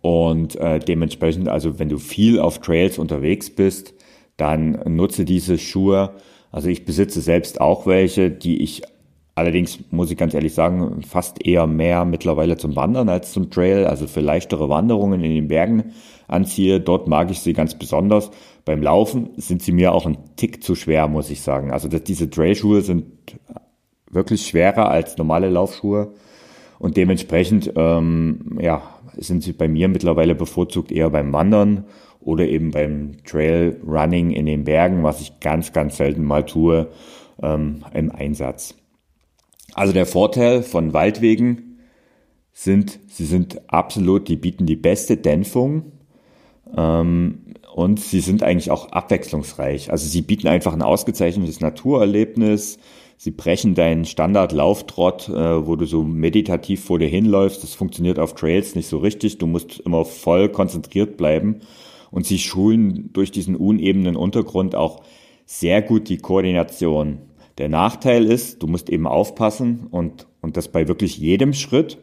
Und 0.00 0.56
äh, 0.56 0.78
dementsprechend, 0.78 1.48
also 1.48 1.78
wenn 1.78 1.88
du 1.88 1.98
viel 1.98 2.40
auf 2.40 2.60
Trails 2.60 2.98
unterwegs 2.98 3.50
bist, 3.50 3.94
dann 4.36 4.80
nutze 4.86 5.24
diese 5.24 5.58
Schuhe. 5.58 6.16
Also 6.50 6.68
ich 6.68 6.84
besitze 6.84 7.20
selbst 7.20 7.60
auch 7.60 7.86
welche, 7.86 8.30
die 8.30 8.62
ich 8.62 8.82
allerdings, 9.34 9.78
muss 9.90 10.10
ich 10.10 10.16
ganz 10.16 10.34
ehrlich 10.34 10.54
sagen, 10.54 11.02
fast 11.02 11.44
eher 11.44 11.66
mehr 11.66 12.04
mittlerweile 12.04 12.56
zum 12.56 12.76
Wandern 12.76 13.08
als 13.08 13.32
zum 13.32 13.50
Trail, 13.50 13.86
also 13.86 14.06
für 14.06 14.20
leichtere 14.20 14.68
Wanderungen 14.68 15.22
in 15.22 15.34
den 15.34 15.48
Bergen 15.48 15.92
anziehe. 16.28 16.80
Dort 16.80 17.08
mag 17.08 17.30
ich 17.30 17.40
sie 17.40 17.52
ganz 17.52 17.74
besonders. 17.74 18.30
Beim 18.64 18.82
Laufen 18.82 19.30
sind 19.36 19.62
sie 19.62 19.72
mir 19.72 19.92
auch 19.92 20.06
ein 20.06 20.18
Tick 20.36 20.62
zu 20.62 20.74
schwer, 20.74 21.08
muss 21.08 21.30
ich 21.30 21.40
sagen. 21.40 21.72
Also 21.72 21.88
dass 21.88 22.04
diese 22.04 22.30
Trailschuhe 22.30 22.82
sind 22.82 23.04
wirklich 24.10 24.46
schwerer 24.46 24.90
als 24.90 25.16
normale 25.16 25.48
Laufschuhe 25.48 26.12
und 26.78 26.96
dementsprechend 26.96 27.72
ähm, 27.76 28.58
ja, 28.60 28.82
sind 29.16 29.42
sie 29.42 29.52
bei 29.52 29.68
mir 29.68 29.88
mittlerweile 29.88 30.34
bevorzugt 30.34 30.92
eher 30.92 31.10
beim 31.10 31.32
Wandern 31.32 31.84
oder 32.20 32.46
eben 32.46 32.70
beim 32.70 33.24
Trail 33.24 33.80
Running 33.86 34.30
in 34.30 34.46
den 34.46 34.64
Bergen, 34.64 35.02
was 35.02 35.20
ich 35.20 35.40
ganz, 35.40 35.72
ganz 35.72 35.96
selten 35.96 36.24
mal 36.24 36.44
tue 36.44 36.88
ähm, 37.42 37.84
im 37.94 38.12
Einsatz. 38.12 38.76
Also 39.74 39.92
der 39.92 40.06
Vorteil 40.06 40.62
von 40.62 40.92
Waldwegen 40.92 41.78
sind, 42.52 43.00
sie 43.08 43.24
sind 43.24 43.72
absolut, 43.72 44.28
die 44.28 44.36
bieten 44.36 44.66
die 44.66 44.76
beste 44.76 45.16
Dämpfung 45.16 45.92
ähm, 46.76 47.54
und 47.74 48.00
sie 48.00 48.20
sind 48.20 48.42
eigentlich 48.42 48.70
auch 48.70 48.92
abwechslungsreich. 48.92 49.90
Also 49.90 50.06
sie 50.06 50.22
bieten 50.22 50.48
einfach 50.48 50.74
ein 50.74 50.82
ausgezeichnetes 50.82 51.60
Naturerlebnis. 51.60 52.78
Sie 53.16 53.30
brechen 53.30 53.74
deinen 53.74 54.04
Standard-Lauftrott, 54.04 55.28
äh, 55.28 55.66
wo 55.66 55.76
du 55.76 55.86
so 55.86 56.02
meditativ 56.02 56.84
vor 56.84 56.98
dir 56.98 57.08
hinläufst. 57.08 57.62
Das 57.62 57.74
funktioniert 57.74 58.18
auf 58.18 58.34
Trails 58.34 58.74
nicht 58.74 58.88
so 58.88 58.98
richtig. 58.98 59.38
Du 59.38 59.46
musst 59.46 59.80
immer 59.80 60.04
voll 60.04 60.50
konzentriert 60.50 61.16
bleiben. 61.16 61.60
Und 62.10 62.26
sie 62.26 62.38
schulen 62.38 63.10
durch 63.14 63.30
diesen 63.30 63.56
unebenen 63.56 64.16
Untergrund 64.16 64.74
auch 64.74 65.02
sehr 65.46 65.80
gut 65.80 66.10
die 66.10 66.18
Koordination. 66.18 67.20
Der 67.58 67.68
Nachteil 67.68 68.24
ist, 68.24 68.62
du 68.62 68.66
musst 68.66 68.88
eben 68.88 69.06
aufpassen 69.06 69.86
und, 69.90 70.26
und 70.40 70.56
das 70.56 70.68
bei 70.68 70.88
wirklich 70.88 71.18
jedem 71.18 71.52
Schritt. 71.52 71.98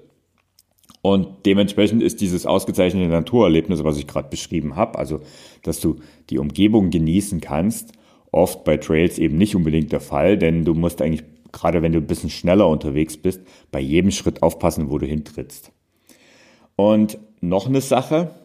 Und 1.01 1.45
dementsprechend 1.45 2.03
ist 2.03 2.21
dieses 2.21 2.45
ausgezeichnete 2.45 3.09
Naturerlebnis, 3.09 3.83
was 3.83 3.97
ich 3.97 4.05
gerade 4.05 4.29
beschrieben 4.29 4.75
habe, 4.75 4.99
also 4.99 5.21
dass 5.63 5.79
du 5.79 5.97
die 6.29 6.39
Umgebung 6.39 6.89
genießen 6.89 7.39
kannst, 7.39 7.93
oft 8.31 8.63
bei 8.63 8.77
Trails 8.77 9.17
eben 9.17 9.37
nicht 9.37 9.55
unbedingt 9.55 9.91
der 9.91 10.01
Fall, 10.01 10.37
denn 10.37 10.65
du 10.65 10.73
musst 10.73 11.01
eigentlich, 11.01 11.23
gerade 11.51 11.81
wenn 11.81 11.93
du 11.93 11.99
ein 11.99 12.07
bisschen 12.07 12.29
schneller 12.29 12.67
unterwegs 12.67 13.15
bist, 13.15 13.41
bei 13.71 13.79
jedem 13.79 14.11
Schritt 14.11 14.43
aufpassen, 14.43 14.89
wo 14.89 14.97
du 14.97 15.05
hintrittst. 15.05 15.71
Und 16.75 17.17
noch 17.41 17.67
eine 17.67 17.81
Sache, 17.81 18.35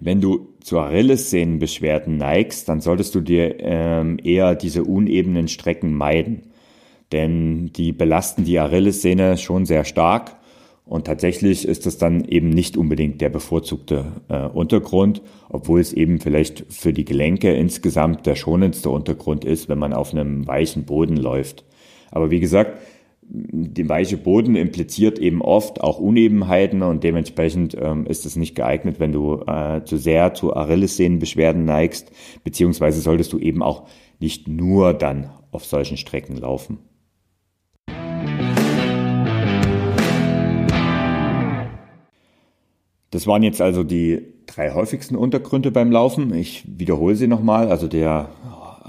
wenn 0.00 0.20
du 0.20 0.48
zu 0.60 0.78
Achillessehnenbeschwerden 0.78 2.16
neigst, 2.16 2.68
dann 2.68 2.80
solltest 2.80 3.14
du 3.14 3.20
dir 3.20 3.60
ähm, 3.60 4.18
eher 4.22 4.54
diese 4.54 4.84
unebenen 4.84 5.48
Strecken 5.48 5.94
meiden. 5.94 6.42
Denn 7.12 7.72
die 7.72 7.92
belasten 7.92 8.44
die 8.44 8.58
Achillessehne 8.58 9.36
schon 9.36 9.66
sehr 9.66 9.84
stark 9.84 10.36
und 10.86 11.06
tatsächlich 11.06 11.66
ist 11.66 11.86
das 11.86 11.96
dann 11.96 12.24
eben 12.24 12.50
nicht 12.50 12.76
unbedingt 12.76 13.20
der 13.20 13.30
bevorzugte 13.30 14.04
äh, 14.28 14.46
Untergrund, 14.46 15.22
obwohl 15.48 15.80
es 15.80 15.94
eben 15.94 16.20
vielleicht 16.20 16.66
für 16.68 16.92
die 16.92 17.06
Gelenke 17.06 17.54
insgesamt 17.54 18.26
der 18.26 18.36
schonendste 18.36 18.90
Untergrund 18.90 19.46
ist, 19.46 19.68
wenn 19.68 19.78
man 19.78 19.94
auf 19.94 20.12
einem 20.12 20.46
weichen 20.46 20.84
Boden 20.84 21.16
läuft. 21.16 21.64
Aber 22.10 22.30
wie 22.30 22.40
gesagt, 22.40 22.78
der 23.26 23.88
weiche 23.88 24.16
Boden 24.16 24.54
impliziert 24.54 25.18
eben 25.18 25.42
oft 25.42 25.80
auch 25.80 25.98
Unebenheiten 25.98 26.82
und 26.82 27.02
dementsprechend 27.02 27.76
ähm, 27.80 28.06
ist 28.06 28.26
es 28.26 28.36
nicht 28.36 28.54
geeignet, 28.54 29.00
wenn 29.00 29.12
du 29.12 29.42
äh, 29.46 29.82
zu 29.84 29.96
sehr 29.96 30.34
zu 30.34 30.54
Achillessehnenbeschwerden 30.54 31.64
neigst, 31.64 32.12
beziehungsweise 32.44 33.00
solltest 33.00 33.32
du 33.32 33.38
eben 33.38 33.62
auch 33.62 33.88
nicht 34.20 34.46
nur 34.46 34.94
dann 34.94 35.30
auf 35.50 35.64
solchen 35.64 35.96
Strecken 35.96 36.36
laufen. 36.36 36.78
Das 43.10 43.26
waren 43.26 43.42
jetzt 43.44 43.60
also 43.60 43.84
die 43.84 44.22
drei 44.46 44.72
häufigsten 44.72 45.14
Untergründe 45.14 45.70
beim 45.70 45.92
Laufen. 45.92 46.34
Ich 46.34 46.64
wiederhole 46.66 47.14
sie 47.14 47.28
nochmal. 47.28 47.68
Also 47.68 47.86
der 47.86 48.28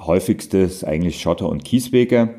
häufigste 0.04 0.58
ist 0.58 0.84
eigentlich 0.84 1.22
Schotter 1.22 1.48
und 1.48 1.64
Kieswege 1.64 2.34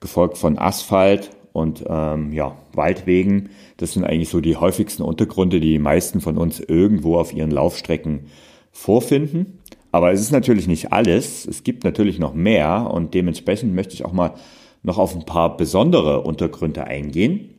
gefolgt 0.00 0.38
von 0.38 0.58
Asphalt 0.58 1.30
und 1.52 1.84
ähm, 1.88 2.32
ja, 2.32 2.56
Waldwegen. 2.72 3.50
Das 3.76 3.92
sind 3.92 4.04
eigentlich 4.04 4.28
so 4.28 4.40
die 4.40 4.56
häufigsten 4.56 5.02
Untergründe, 5.02 5.60
die 5.60 5.72
die 5.72 5.78
meisten 5.78 6.20
von 6.20 6.38
uns 6.38 6.60
irgendwo 6.60 7.18
auf 7.18 7.32
ihren 7.32 7.50
Laufstrecken 7.50 8.26
vorfinden. 8.72 9.58
Aber 9.92 10.12
es 10.12 10.20
ist 10.20 10.30
natürlich 10.32 10.66
nicht 10.66 10.92
alles. 10.92 11.46
Es 11.46 11.64
gibt 11.64 11.84
natürlich 11.84 12.18
noch 12.18 12.34
mehr 12.34 12.90
und 12.92 13.14
dementsprechend 13.14 13.74
möchte 13.74 13.94
ich 13.94 14.04
auch 14.04 14.12
mal 14.12 14.34
noch 14.82 14.98
auf 14.98 15.14
ein 15.14 15.26
paar 15.26 15.56
besondere 15.56 16.22
Untergründe 16.22 16.84
eingehen 16.84 17.54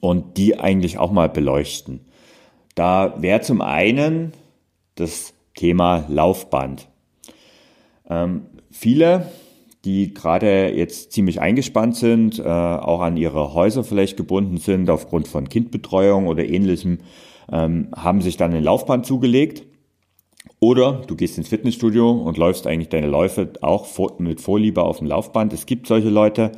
und 0.00 0.36
die 0.36 0.58
eigentlich 0.58 0.98
auch 0.98 1.10
mal 1.10 1.28
beleuchten. 1.28 2.00
Da 2.74 3.20
wäre 3.20 3.40
zum 3.40 3.60
einen 3.60 4.32
das 4.94 5.34
Thema 5.54 6.06
Laufband. 6.08 6.88
Ähm, 8.08 8.46
viele 8.70 9.30
die 9.84 10.12
gerade 10.12 10.74
jetzt 10.74 11.12
ziemlich 11.12 11.40
eingespannt 11.40 11.96
sind, 11.96 12.38
äh, 12.38 12.42
auch 12.42 13.00
an 13.00 13.16
ihre 13.16 13.54
Häuser 13.54 13.82
vielleicht 13.82 14.16
gebunden 14.16 14.58
sind 14.58 14.90
aufgrund 14.90 15.26
von 15.26 15.48
Kindbetreuung 15.48 16.26
oder 16.26 16.44
ähnlichem, 16.44 16.98
ähm, 17.50 17.88
haben 17.96 18.20
sich 18.20 18.36
dann 18.36 18.52
ein 18.52 18.62
Laufband 18.62 19.06
zugelegt. 19.06 19.64
Oder 20.58 21.02
du 21.06 21.16
gehst 21.16 21.38
ins 21.38 21.48
Fitnessstudio 21.48 22.10
und 22.10 22.36
läufst 22.36 22.66
eigentlich 22.66 22.90
deine 22.90 23.06
Läufe 23.06 23.50
auch 23.62 23.86
vor, 23.86 24.16
mit 24.18 24.42
Vorliebe 24.42 24.82
auf 24.82 24.98
dem 24.98 25.06
Laufband. 25.06 25.54
Es 25.54 25.64
gibt 25.64 25.86
solche 25.86 26.10
Leute. 26.10 26.52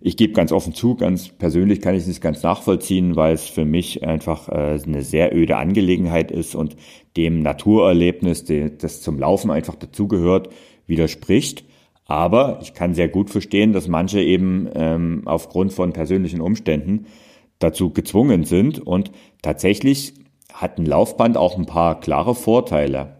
Ich 0.00 0.16
gebe 0.16 0.32
ganz 0.32 0.52
offen 0.52 0.74
zu, 0.74 0.96
ganz 0.96 1.28
persönlich 1.28 1.80
kann 1.80 1.94
ich 1.94 2.02
es 2.02 2.08
nicht 2.08 2.20
ganz 2.20 2.42
nachvollziehen, 2.42 3.16
weil 3.16 3.34
es 3.34 3.44
für 3.46 3.64
mich 3.64 4.06
einfach 4.06 4.48
äh, 4.48 4.78
eine 4.84 5.02
sehr 5.02 5.34
öde 5.34 5.56
Angelegenheit 5.56 6.30
ist 6.30 6.54
und 6.54 6.76
dem 7.16 7.40
Naturerlebnis, 7.40 8.44
das 8.78 9.00
zum 9.02 9.18
Laufen 9.18 9.50
einfach 9.50 9.74
dazugehört, 9.76 10.48
widerspricht. 10.86 11.64
Aber 12.06 12.58
ich 12.62 12.74
kann 12.74 12.94
sehr 12.94 13.08
gut 13.08 13.30
verstehen, 13.30 13.72
dass 13.72 13.88
manche 13.88 14.20
eben 14.20 14.68
ähm, 14.74 15.22
aufgrund 15.24 15.72
von 15.72 15.92
persönlichen 15.92 16.40
Umständen 16.40 17.06
dazu 17.58 17.90
gezwungen 17.90 18.44
sind. 18.44 18.78
Und 18.78 19.10
tatsächlich 19.42 20.14
hat 20.52 20.78
ein 20.78 20.86
Laufband 20.86 21.36
auch 21.36 21.56
ein 21.56 21.66
paar 21.66 22.00
klare 22.00 22.34
Vorteile. 22.34 23.16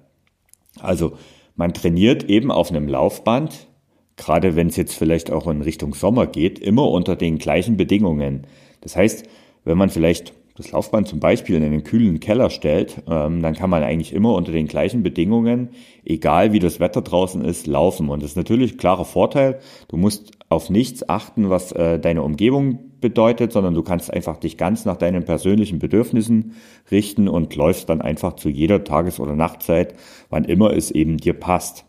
Also 0.80 1.14
man 1.56 1.72
trainiert 1.72 2.24
eben 2.24 2.50
auf 2.50 2.70
einem 2.70 2.88
Laufband, 2.88 3.68
gerade 4.16 4.56
wenn 4.56 4.68
es 4.68 4.76
jetzt 4.76 4.94
vielleicht 4.94 5.30
auch 5.30 5.46
in 5.46 5.62
Richtung 5.62 5.94
Sommer 5.94 6.26
geht, 6.26 6.58
immer 6.58 6.90
unter 6.90 7.16
den 7.16 7.38
gleichen 7.38 7.76
Bedingungen. 7.76 8.46
Das 8.80 8.96
heißt, 8.96 9.26
wenn 9.64 9.78
man 9.78 9.88
vielleicht 9.88 10.34
das 10.56 10.70
Laufband 10.70 11.08
zum 11.08 11.18
Beispiel 11.18 11.56
in 11.56 11.64
einen 11.64 11.82
kühlen 11.82 12.20
Keller 12.20 12.48
stellt, 12.48 13.02
ähm, 13.10 13.42
dann 13.42 13.54
kann 13.54 13.70
man 13.70 13.82
eigentlich 13.82 14.12
immer 14.12 14.34
unter 14.34 14.52
den 14.52 14.68
gleichen 14.68 15.02
Bedingungen, 15.02 15.70
egal 16.04 16.52
wie 16.52 16.60
das 16.60 16.78
Wetter 16.78 17.02
draußen 17.02 17.44
ist, 17.44 17.66
laufen. 17.66 18.08
Und 18.08 18.22
das 18.22 18.30
ist 18.30 18.36
natürlich 18.36 18.74
ein 18.74 18.78
klarer 18.78 19.04
Vorteil. 19.04 19.58
Du 19.88 19.96
musst 19.96 20.30
auf 20.48 20.70
nichts 20.70 21.08
achten, 21.08 21.50
was 21.50 21.72
äh, 21.72 21.98
deine 21.98 22.22
Umgebung 22.22 22.92
bedeutet, 23.00 23.52
sondern 23.52 23.74
du 23.74 23.82
kannst 23.82 24.12
einfach 24.12 24.36
dich 24.36 24.56
ganz 24.56 24.84
nach 24.84 24.96
deinen 24.96 25.24
persönlichen 25.24 25.80
Bedürfnissen 25.80 26.54
richten 26.90 27.28
und 27.28 27.56
läufst 27.56 27.88
dann 27.88 28.00
einfach 28.00 28.36
zu 28.36 28.48
jeder 28.48 28.84
Tages- 28.84 29.18
oder 29.18 29.34
Nachtzeit, 29.34 29.94
wann 30.30 30.44
immer 30.44 30.72
es 30.72 30.92
eben 30.92 31.16
dir 31.16 31.34
passt. 31.34 31.84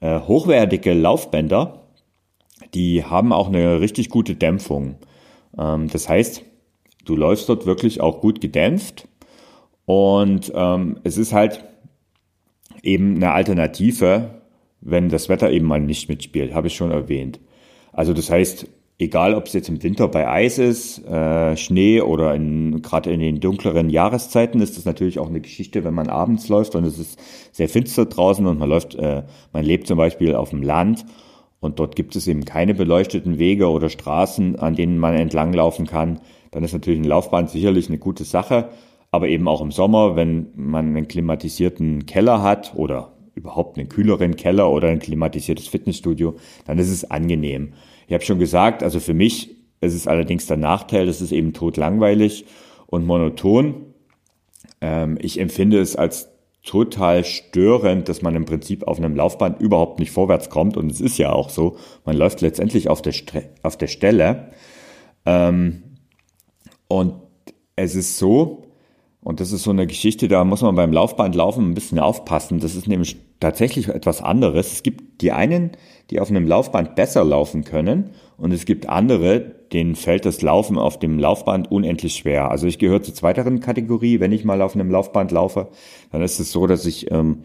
Äh, 0.00 0.18
hochwertige 0.20 0.92
Laufbänder, 0.94 1.84
die 2.74 3.04
haben 3.04 3.32
auch 3.32 3.46
eine 3.46 3.78
richtig 3.78 4.08
gute 4.08 4.34
Dämpfung. 4.34 4.96
Ähm, 5.56 5.86
das 5.88 6.08
heißt, 6.08 6.44
Du 7.04 7.16
läufst 7.16 7.48
dort 7.48 7.66
wirklich 7.66 8.00
auch 8.00 8.20
gut 8.20 8.40
gedämpft 8.40 9.08
und 9.86 10.52
ähm, 10.54 10.98
es 11.04 11.18
ist 11.18 11.32
halt 11.32 11.64
eben 12.82 13.16
eine 13.16 13.32
Alternative, 13.32 14.42
wenn 14.80 15.08
das 15.08 15.28
Wetter 15.28 15.50
eben 15.50 15.66
mal 15.66 15.80
nicht 15.80 16.08
mitspielt, 16.08 16.54
habe 16.54 16.66
ich 16.68 16.74
schon 16.74 16.90
erwähnt. 16.90 17.40
Also 17.92 18.12
das 18.12 18.30
heißt, 18.30 18.66
egal 18.98 19.34
ob 19.34 19.46
es 19.46 19.52
jetzt 19.52 19.68
im 19.68 19.82
Winter 19.82 20.08
bei 20.08 20.28
Eis 20.28 20.58
ist, 20.58 21.04
äh, 21.06 21.56
Schnee 21.56 22.00
oder 22.00 22.34
in, 22.34 22.82
gerade 22.82 23.12
in 23.12 23.20
den 23.20 23.40
dunkleren 23.40 23.90
Jahreszeiten 23.90 24.60
ist 24.60 24.76
das 24.76 24.84
natürlich 24.84 25.18
auch 25.18 25.28
eine 25.28 25.40
Geschichte, 25.40 25.84
wenn 25.84 25.94
man 25.94 26.08
abends 26.08 26.48
läuft. 26.48 26.74
Und 26.74 26.84
es 26.84 26.98
ist 26.98 27.18
sehr 27.52 27.68
finster 27.68 28.06
draußen 28.06 28.46
und 28.46 28.58
man 28.58 28.68
läuft, 28.68 28.94
äh, 28.94 29.24
man 29.52 29.64
lebt 29.64 29.86
zum 29.86 29.98
Beispiel 29.98 30.34
auf 30.34 30.50
dem 30.50 30.62
Land 30.62 31.04
und 31.64 31.78
dort 31.80 31.96
gibt 31.96 32.14
es 32.14 32.26
eben 32.28 32.44
keine 32.44 32.74
beleuchteten 32.74 33.38
Wege 33.38 33.68
oder 33.68 33.88
Straßen, 33.88 34.58
an 34.58 34.76
denen 34.76 34.98
man 34.98 35.14
entlanglaufen 35.14 35.86
kann 35.86 36.20
dann 36.54 36.62
ist 36.62 36.72
natürlich 36.72 37.00
ein 37.00 37.04
Laufband 37.04 37.50
sicherlich 37.50 37.88
eine 37.88 37.98
gute 37.98 38.22
Sache. 38.22 38.68
Aber 39.10 39.26
eben 39.26 39.48
auch 39.48 39.60
im 39.60 39.72
Sommer, 39.72 40.14
wenn 40.14 40.46
man 40.54 40.86
einen 40.86 41.08
klimatisierten 41.08 42.06
Keller 42.06 42.42
hat 42.42 42.74
oder 42.76 43.12
überhaupt 43.34 43.76
einen 43.76 43.88
kühleren 43.88 44.36
Keller 44.36 44.70
oder 44.70 44.88
ein 44.88 45.00
klimatisiertes 45.00 45.66
Fitnessstudio, 45.66 46.36
dann 46.64 46.78
ist 46.78 46.90
es 46.90 47.10
angenehm. 47.10 47.72
Ich 48.06 48.14
habe 48.14 48.24
schon 48.24 48.38
gesagt, 48.38 48.84
also 48.84 49.00
für 49.00 49.14
mich 49.14 49.56
ist 49.80 49.94
es 49.94 50.06
allerdings 50.06 50.46
der 50.46 50.56
Nachteil, 50.56 51.06
das 51.06 51.20
ist 51.20 51.32
eben 51.32 51.52
totlangweilig 51.52 52.46
und 52.86 53.04
monoton. 53.04 53.86
Ähm, 54.80 55.18
ich 55.20 55.40
empfinde 55.40 55.80
es 55.80 55.96
als 55.96 56.28
total 56.64 57.24
störend, 57.24 58.08
dass 58.08 58.22
man 58.22 58.34
im 58.34 58.46
Prinzip 58.46 58.88
auf 58.88 58.98
einem 58.98 59.14
Laufband 59.14 59.60
überhaupt 59.60 60.00
nicht 60.00 60.10
vorwärts 60.10 60.48
kommt. 60.48 60.76
Und 60.76 60.90
es 60.90 61.00
ist 61.00 61.18
ja 61.18 61.32
auch 61.32 61.50
so, 61.50 61.76
man 62.04 62.16
läuft 62.16 62.40
letztendlich 62.40 62.88
auf 62.88 63.02
der, 63.02 63.12
Stre 63.12 63.50
auf 63.62 63.76
der 63.76 63.86
Stelle. 63.86 64.50
Ähm, 65.26 65.82
und 66.88 67.14
es 67.76 67.94
ist 67.94 68.18
so, 68.18 68.62
und 69.20 69.40
das 69.40 69.52
ist 69.52 69.62
so 69.62 69.70
eine 69.70 69.86
Geschichte, 69.86 70.26
da 70.28 70.44
muss 70.44 70.62
man 70.62 70.74
beim 70.74 70.92
Laufbandlaufen 70.92 71.70
ein 71.70 71.74
bisschen 71.74 71.98
aufpassen. 71.98 72.60
Das 72.60 72.74
ist 72.74 72.88
nämlich 72.88 73.16
tatsächlich 73.40 73.88
etwas 73.88 74.22
anderes. 74.22 74.72
Es 74.72 74.82
gibt 74.82 75.20
die 75.20 75.32
einen, 75.32 75.72
die 76.10 76.20
auf 76.20 76.30
einem 76.30 76.46
Laufband 76.46 76.94
besser 76.94 77.24
laufen 77.24 77.64
können 77.64 78.10
und 78.36 78.52
es 78.52 78.64
gibt 78.64 78.88
andere, 78.88 79.54
denen 79.74 79.96
fällt 79.96 80.24
das 80.24 80.40
Laufen 80.40 80.78
auf 80.78 80.98
dem 80.98 81.18
Laufband 81.18 81.70
unendlich 81.70 82.14
schwer. 82.14 82.50
Also 82.50 82.66
ich 82.66 82.78
gehöre 82.78 83.02
zur 83.02 83.14
zweiteren 83.14 83.60
Kategorie. 83.60 84.20
Wenn 84.20 84.32
ich 84.32 84.44
mal 84.44 84.62
auf 84.62 84.74
einem 84.74 84.90
Laufband 84.90 85.32
laufe, 85.32 85.68
dann 86.12 86.22
ist 86.22 86.38
es 86.38 86.52
so, 86.52 86.66
dass 86.66 86.86
ich 86.86 87.10
ähm, 87.10 87.42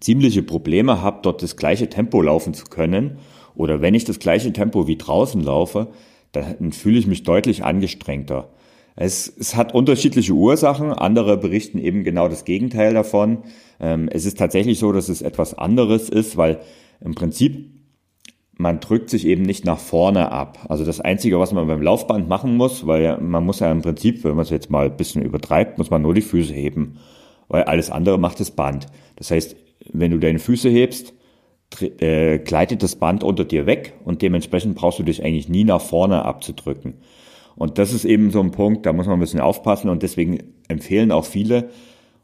ziemliche 0.00 0.42
Probleme 0.42 1.00
habe, 1.00 1.20
dort 1.22 1.42
das 1.42 1.56
gleiche 1.56 1.88
Tempo 1.88 2.20
laufen 2.20 2.52
zu 2.52 2.66
können. 2.66 3.18
Oder 3.54 3.80
wenn 3.80 3.94
ich 3.94 4.04
das 4.04 4.18
gleiche 4.18 4.52
Tempo 4.52 4.86
wie 4.86 4.96
draußen 4.96 5.40
laufe, 5.40 5.88
dann 6.32 6.72
fühle 6.72 6.98
ich 6.98 7.06
mich 7.06 7.22
deutlich 7.22 7.64
angestrengter. 7.64 8.50
Es, 8.96 9.32
es 9.38 9.54
hat 9.54 9.74
unterschiedliche 9.74 10.32
Ursachen. 10.32 10.92
Andere 10.92 11.36
berichten 11.36 11.78
eben 11.78 12.02
genau 12.02 12.28
das 12.28 12.44
Gegenteil 12.44 12.92
davon. 12.94 13.38
Ähm, 13.78 14.08
es 14.10 14.24
ist 14.24 14.38
tatsächlich 14.38 14.78
so, 14.78 14.90
dass 14.92 15.08
es 15.08 15.22
etwas 15.22 15.54
anderes 15.54 16.08
ist, 16.08 16.36
weil 16.36 16.60
im 17.00 17.14
Prinzip 17.14 17.75
man 18.58 18.80
drückt 18.80 19.10
sich 19.10 19.26
eben 19.26 19.42
nicht 19.42 19.64
nach 19.64 19.78
vorne 19.78 20.32
ab. 20.32 20.64
Also 20.68 20.84
das 20.84 21.00
Einzige, 21.00 21.38
was 21.38 21.52
man 21.52 21.66
beim 21.66 21.82
Laufband 21.82 22.28
machen 22.28 22.56
muss, 22.56 22.86
weil 22.86 23.18
man 23.20 23.44
muss 23.44 23.60
ja 23.60 23.70
im 23.70 23.82
Prinzip, 23.82 24.24
wenn 24.24 24.34
man 24.34 24.44
es 24.44 24.50
jetzt 24.50 24.70
mal 24.70 24.86
ein 24.86 24.96
bisschen 24.96 25.22
übertreibt, 25.22 25.78
muss 25.78 25.90
man 25.90 26.02
nur 26.02 26.14
die 26.14 26.22
Füße 26.22 26.54
heben, 26.54 26.98
weil 27.48 27.64
alles 27.64 27.90
andere 27.90 28.18
macht 28.18 28.40
das 28.40 28.50
Band. 28.50 28.86
Das 29.16 29.30
heißt, 29.30 29.56
wenn 29.92 30.10
du 30.10 30.18
deine 30.18 30.38
Füße 30.38 30.70
hebst, 30.70 31.12
äh, 31.80 32.38
gleitet 32.38 32.82
das 32.82 32.96
Band 32.96 33.24
unter 33.24 33.44
dir 33.44 33.66
weg 33.66 33.94
und 34.04 34.22
dementsprechend 34.22 34.76
brauchst 34.76 34.98
du 34.98 35.02
dich 35.02 35.22
eigentlich 35.22 35.48
nie 35.48 35.64
nach 35.64 35.80
vorne 35.80 36.24
abzudrücken. 36.24 36.94
Und 37.56 37.78
das 37.78 37.92
ist 37.92 38.04
eben 38.04 38.30
so 38.30 38.40
ein 38.40 38.52
Punkt, 38.52 38.86
da 38.86 38.92
muss 38.92 39.06
man 39.06 39.16
ein 39.16 39.20
bisschen 39.20 39.40
aufpassen 39.40 39.90
und 39.90 40.02
deswegen 40.02 40.38
empfehlen 40.68 41.12
auch 41.12 41.24
viele, 41.24 41.70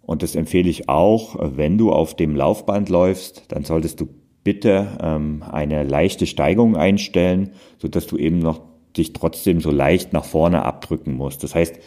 und 0.04 0.22
das 0.24 0.34
empfehle 0.34 0.68
ich 0.68 0.88
auch, 0.88 1.36
wenn 1.38 1.78
du 1.78 1.92
auf 1.92 2.14
dem 2.16 2.34
Laufband 2.34 2.88
läufst, 2.88 3.44
dann 3.48 3.64
solltest 3.64 4.00
du 4.00 4.08
bitte 4.44 4.98
ähm, 5.00 5.44
eine 5.50 5.84
leichte 5.84 6.26
Steigung 6.26 6.76
einstellen, 6.76 7.50
so 7.78 7.88
dass 7.88 8.06
du 8.06 8.16
eben 8.16 8.38
noch 8.38 8.60
dich 8.96 9.12
trotzdem 9.12 9.60
so 9.60 9.70
leicht 9.70 10.12
nach 10.12 10.24
vorne 10.24 10.64
abdrücken 10.64 11.14
musst. 11.14 11.42
Das 11.42 11.54
heißt, 11.54 11.78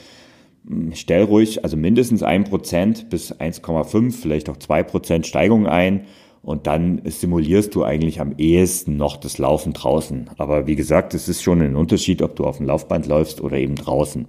stell 0.93 1.23
ruhig 1.23 1.63
also 1.63 1.77
mindestens 1.77 2.23
ein 2.23 2.43
Prozent 2.43 3.09
bis 3.09 3.33
1,5, 3.33 4.11
vielleicht 4.11 4.49
auch 4.49 4.57
zwei 4.57 4.83
Prozent 4.83 5.27
Steigung 5.27 5.67
ein 5.67 6.05
und 6.41 6.67
dann 6.67 7.01
simulierst 7.05 7.73
du 7.75 7.83
eigentlich 7.83 8.21
am 8.21 8.35
ehesten 8.37 8.97
noch 8.97 9.17
das 9.17 9.37
Laufen 9.37 9.73
draußen. 9.73 10.29
Aber 10.37 10.67
wie 10.67 10.75
gesagt, 10.75 11.13
es 11.13 11.27
ist 11.27 11.41
schon 11.41 11.61
ein 11.61 11.75
Unterschied, 11.75 12.21
ob 12.21 12.35
du 12.35 12.45
auf 12.45 12.57
dem 12.57 12.67
Laufband 12.67 13.07
läufst 13.07 13.41
oder 13.41 13.57
eben 13.57 13.75
draußen. 13.75 14.27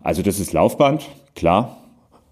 Also 0.00 0.22
das 0.22 0.38
ist 0.38 0.52
Laufband, 0.52 1.08
klar, 1.34 1.84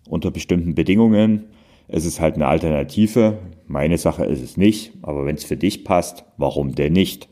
unter 0.09 0.31
bestimmten 0.31 0.75
Bedingungen. 0.75 1.47
Es 1.89 2.05
ist 2.05 2.21
halt 2.21 2.35
eine 2.35 2.47
Alternative. 2.47 3.39
Meine 3.67 3.99
Sache 3.99 4.25
ist 4.25 4.43
es 4.43 4.57
nicht, 4.57 4.93
aber 5.03 5.25
wenn 5.25 5.37
es 5.37 5.45
für 5.45 5.57
dich 5.57 5.85
passt, 5.85 6.25
warum 6.37 6.75
denn 6.75 6.93
nicht? 6.93 7.29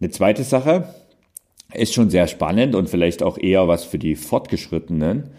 Eine 0.00 0.10
zweite 0.10 0.44
Sache 0.44 0.94
ist 1.72 1.94
schon 1.94 2.10
sehr 2.10 2.28
spannend 2.28 2.74
und 2.74 2.88
vielleicht 2.88 3.22
auch 3.22 3.38
eher 3.38 3.68
was 3.68 3.84
für 3.84 3.98
die 3.98 4.16
Fortgeschrittenen. 4.16 5.30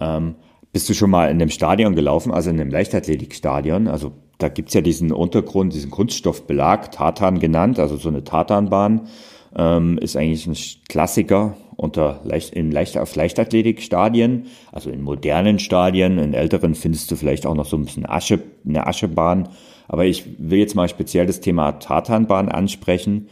Ähm, 0.00 0.36
bist 0.72 0.88
du 0.88 0.94
schon 0.94 1.10
mal 1.10 1.30
in 1.30 1.40
einem 1.40 1.50
Stadion 1.50 1.94
gelaufen, 1.94 2.32
also 2.32 2.50
in 2.50 2.60
einem 2.60 2.70
Leichtathletikstadion? 2.70 3.88
Also 3.88 4.12
da 4.38 4.48
gibt's 4.48 4.74
ja 4.74 4.80
diesen 4.80 5.12
Untergrund, 5.12 5.72
diesen 5.72 5.90
Kunststoffbelag, 5.90 6.90
Tartan 6.92 7.38
genannt, 7.38 7.78
also 7.78 7.96
so 7.96 8.08
eine 8.08 8.24
Tartanbahn, 8.24 9.08
ähm, 9.56 9.98
ist 9.98 10.16
eigentlich 10.16 10.46
ein 10.46 10.56
Klassiker 10.88 11.56
unter 11.76 12.20
leicht, 12.24 12.54
in 12.54 12.70
leicht, 12.70 12.96
auf 12.96 13.14
Leichtathletikstadien, 13.14 14.46
also 14.72 14.90
in 14.90 15.02
modernen 15.02 15.58
Stadien, 15.58 16.18
in 16.18 16.34
älteren 16.34 16.74
findest 16.74 17.10
du 17.10 17.16
vielleicht 17.16 17.46
auch 17.46 17.54
noch 17.54 17.66
so 17.66 17.76
ein 17.76 17.84
bisschen 17.84 18.06
Asche, 18.06 18.40
eine 18.66 18.86
Aschebahn. 18.86 19.50
Aber 19.88 20.04
ich 20.04 20.24
will 20.38 20.58
jetzt 20.58 20.74
mal 20.74 20.88
speziell 20.88 21.26
das 21.26 21.40
Thema 21.40 21.72
Tartanbahn 21.72 22.48
ansprechen. 22.48 23.28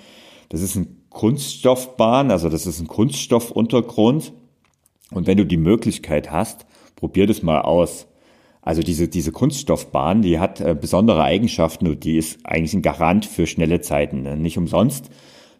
Das 0.50 0.60
ist 0.60 0.76
ein 0.76 1.04
Kunststoffbahn, 1.10 2.30
also 2.30 2.48
das 2.48 2.66
ist 2.66 2.80
ein 2.80 2.86
Kunststoffuntergrund. 2.86 4.32
Und 5.10 5.26
wenn 5.26 5.38
du 5.38 5.46
die 5.46 5.56
Möglichkeit 5.56 6.30
hast, 6.30 6.66
probier 6.96 7.26
das 7.26 7.42
mal 7.42 7.62
aus. 7.62 8.06
Also 8.62 8.82
diese, 8.82 9.08
diese 9.08 9.32
Kunststoffbahn, 9.32 10.22
die 10.22 10.38
hat 10.38 10.60
äh, 10.60 10.74
besondere 10.78 11.22
Eigenschaften 11.22 11.86
und 11.86 12.04
die 12.04 12.16
ist 12.16 12.38
eigentlich 12.44 12.74
ein 12.74 12.82
Garant 12.82 13.26
für 13.26 13.46
schnelle 13.46 13.80
Zeiten. 13.80 14.40
Nicht 14.40 14.56
umsonst 14.56 15.10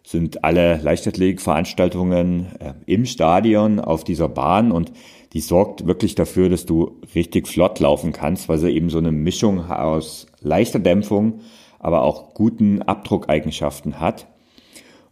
sind 0.05 0.43
alle 0.43 0.77
Leichtathletikveranstaltungen 0.77 2.47
äh, 2.59 2.73
im 2.85 3.05
Stadion 3.05 3.79
auf 3.79 4.03
dieser 4.03 4.29
Bahn 4.29 4.71
und 4.71 4.91
die 5.33 5.41
sorgt 5.41 5.87
wirklich 5.87 6.15
dafür, 6.15 6.47
dass 6.47 6.65
du 6.65 7.01
richtig 7.15 7.47
flott 7.47 7.79
laufen 7.79 8.13
kannst, 8.13 8.47
weil 8.47 8.59
sie 8.59 8.69
eben 8.69 8.89
so 8.89 8.99
eine 8.99 9.11
Mischung 9.11 9.69
aus 9.69 10.27
leichter 10.39 10.79
Dämpfung, 10.79 11.41
aber 11.79 12.03
auch 12.03 12.33
guten 12.33 12.83
Abdruckeigenschaften 12.83 13.99
hat. 13.99 14.27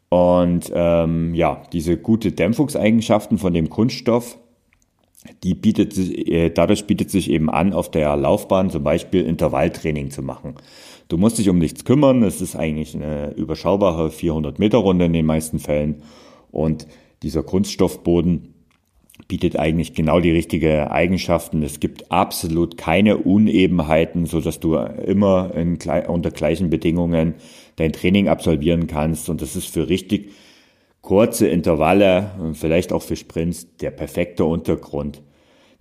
Und 0.10 0.72
ähm, 0.74 1.34
ja, 1.34 1.64
diese 1.74 1.98
gute 1.98 2.32
Dämpfungseigenschaften 2.32 3.40
von 3.40 3.54
dem 3.54 3.70
Kunststoff, 3.70 4.38
die 5.44 5.56
bietet 5.56 5.98
äh, 5.98 6.52
dadurch 6.52 6.86
bietet 6.86 7.10
sich 7.10 7.32
eben 7.32 7.50
an, 7.50 7.74
auf 7.74 7.90
der 7.90 8.16
Laufbahn 8.16 8.70
zum 8.70 8.84
Beispiel 8.84 9.24
Intervalltraining 9.24 10.12
zu 10.12 10.22
machen. 10.22 10.56
Du 11.08 11.18
musst 11.18 11.38
dich 11.38 11.50
um 11.50 11.58
nichts 11.58 11.86
kümmern. 11.86 12.24
Es 12.24 12.42
ist 12.42 12.56
eigentlich 12.56 12.96
eine 12.96 13.34
überschaubare 13.36 14.10
400 14.10 14.60
Meter 14.60 14.80
Runde 14.80 15.06
in 15.06 15.14
den 15.14 15.26
meisten 15.26 15.60
Fällen. 15.60 16.04
Und 16.52 16.88
dieser 17.24 17.44
Kunststoffboden 17.44 18.54
bietet 19.28 19.58
eigentlich 19.58 19.94
genau 19.94 20.20
die 20.20 20.32
richtige 20.32 20.92
Eigenschaften. 20.92 21.64
Es 21.64 21.80
gibt 21.80 22.12
absolut 22.12 22.78
keine 22.78 23.18
Unebenheiten, 23.18 24.26
so 24.26 24.42
dass 24.42 24.60
du 24.60 24.76
immer 24.76 25.54
in, 25.56 25.78
unter 26.08 26.32
gleichen 26.32 26.70
Bedingungen 26.70 27.36
dein 27.76 27.94
Training 27.94 28.28
absolvieren 28.28 28.88
kannst. 28.88 29.30
Und 29.30 29.42
das 29.42 29.56
ist 29.56 29.68
für 29.68 29.90
richtig 29.90 30.32
kurze 31.02 31.48
Intervalle 31.48 32.32
und 32.40 32.58
vielleicht 32.58 32.94
auch 32.94 33.02
für 33.02 33.16
Sprints 33.16 33.68
der 33.78 33.92
perfekte 33.92 34.46
Untergrund. 34.46 35.22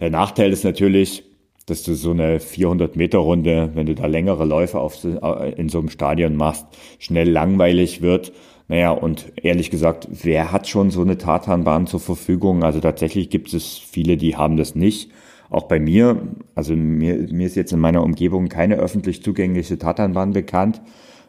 Der 0.01 0.11
Nachteil 0.11 0.53
ist 0.53 0.65
natürlich, 0.65 1.25
dass 1.67 1.83
du 1.83 1.95
so 1.95 2.11
eine 2.11 2.41
400 2.41 2.97
Meter 2.97 3.19
Runde, 3.19 3.71
wenn 3.75 3.87
du 3.87 3.95
da 3.95 4.07
längere 4.07 4.45
Läufe 4.45 4.81
auf, 4.81 5.03
äh, 5.05 5.53
in 5.53 5.69
so 5.69 5.79
einem 5.79 5.89
Stadion 5.89 6.37
machst, 6.37 6.67
schnell 6.99 7.31
langweilig 7.31 8.03
wird. 8.03 8.33
Naja, 8.69 8.91
und 8.91 9.33
ehrlich 9.37 9.71
gesagt, 9.71 10.09
wer 10.11 10.53
hat 10.53 10.69
schon 10.69 10.91
so 10.91 11.03
eine 11.03 11.19
Tatanbahn 11.19 11.87
zur 11.87 12.01
Verfügung? 12.01 12.65
Also 12.65 12.81
tatsächlich 12.81 13.31
gibt 13.31 13.53
es 13.53 13.79
viele, 13.79 14.17
die 14.17 14.37
haben 14.37 14.57
das 14.57 14.75
nicht. 14.75 15.11
Auch 15.51 15.65
bei 15.65 15.79
mir, 15.79 16.17
also 16.55 16.75
mir, 16.75 17.29
mir 17.31 17.47
ist 17.47 17.57
jetzt 17.57 17.73
in 17.73 17.79
meiner 17.81 18.03
Umgebung 18.03 18.49
keine 18.49 18.77
öffentlich 18.77 19.23
zugängliche 19.23 19.79
Tatanbahn 19.79 20.33
bekannt. 20.33 20.81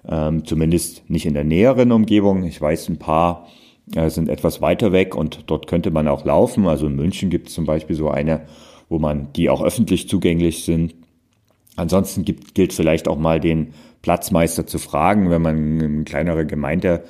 Ähm, 0.07 0.45
zumindest 0.45 1.09
nicht 1.09 1.25
in 1.25 1.33
der 1.33 1.43
näheren 1.43 1.91
Umgebung. 1.91 2.43
Ich 2.43 2.59
weiß, 2.59 2.89
ein 2.89 2.99
paar 2.99 3.47
äh, 3.93 4.09
sind 4.09 4.29
etwas 4.29 4.61
weiter 4.61 4.91
weg 4.91 5.15
und 5.15 5.43
dort 5.47 5.67
könnte 5.67 5.91
man 5.91 6.07
auch 6.07 6.23
laufen. 6.25 6.67
Also 6.67 6.87
in 6.87 6.95
München 6.95 7.29
gibt 7.29 7.49
es 7.49 7.53
zum 7.53 7.65
Beispiel 7.65 7.95
so 7.95 8.09
eine 8.09 8.41
wo 8.93 8.99
man 8.99 9.33
die 9.33 9.49
auch 9.49 9.63
öffentlich 9.63 10.07
zugänglich 10.07 10.65
sind. 10.65 10.93
Ansonsten 11.75 12.23
gibt, 12.23 12.53
gilt 12.53 12.73
vielleicht 12.73 13.07
auch 13.07 13.17
mal 13.17 13.39
den 13.39 13.73
Platzmeister 14.03 14.67
zu 14.67 14.77
fragen, 14.77 15.31
wenn 15.31 15.41
man 15.41 15.81
in 15.81 16.05
kleinerer 16.05 16.45
Gemeinde 16.45 17.03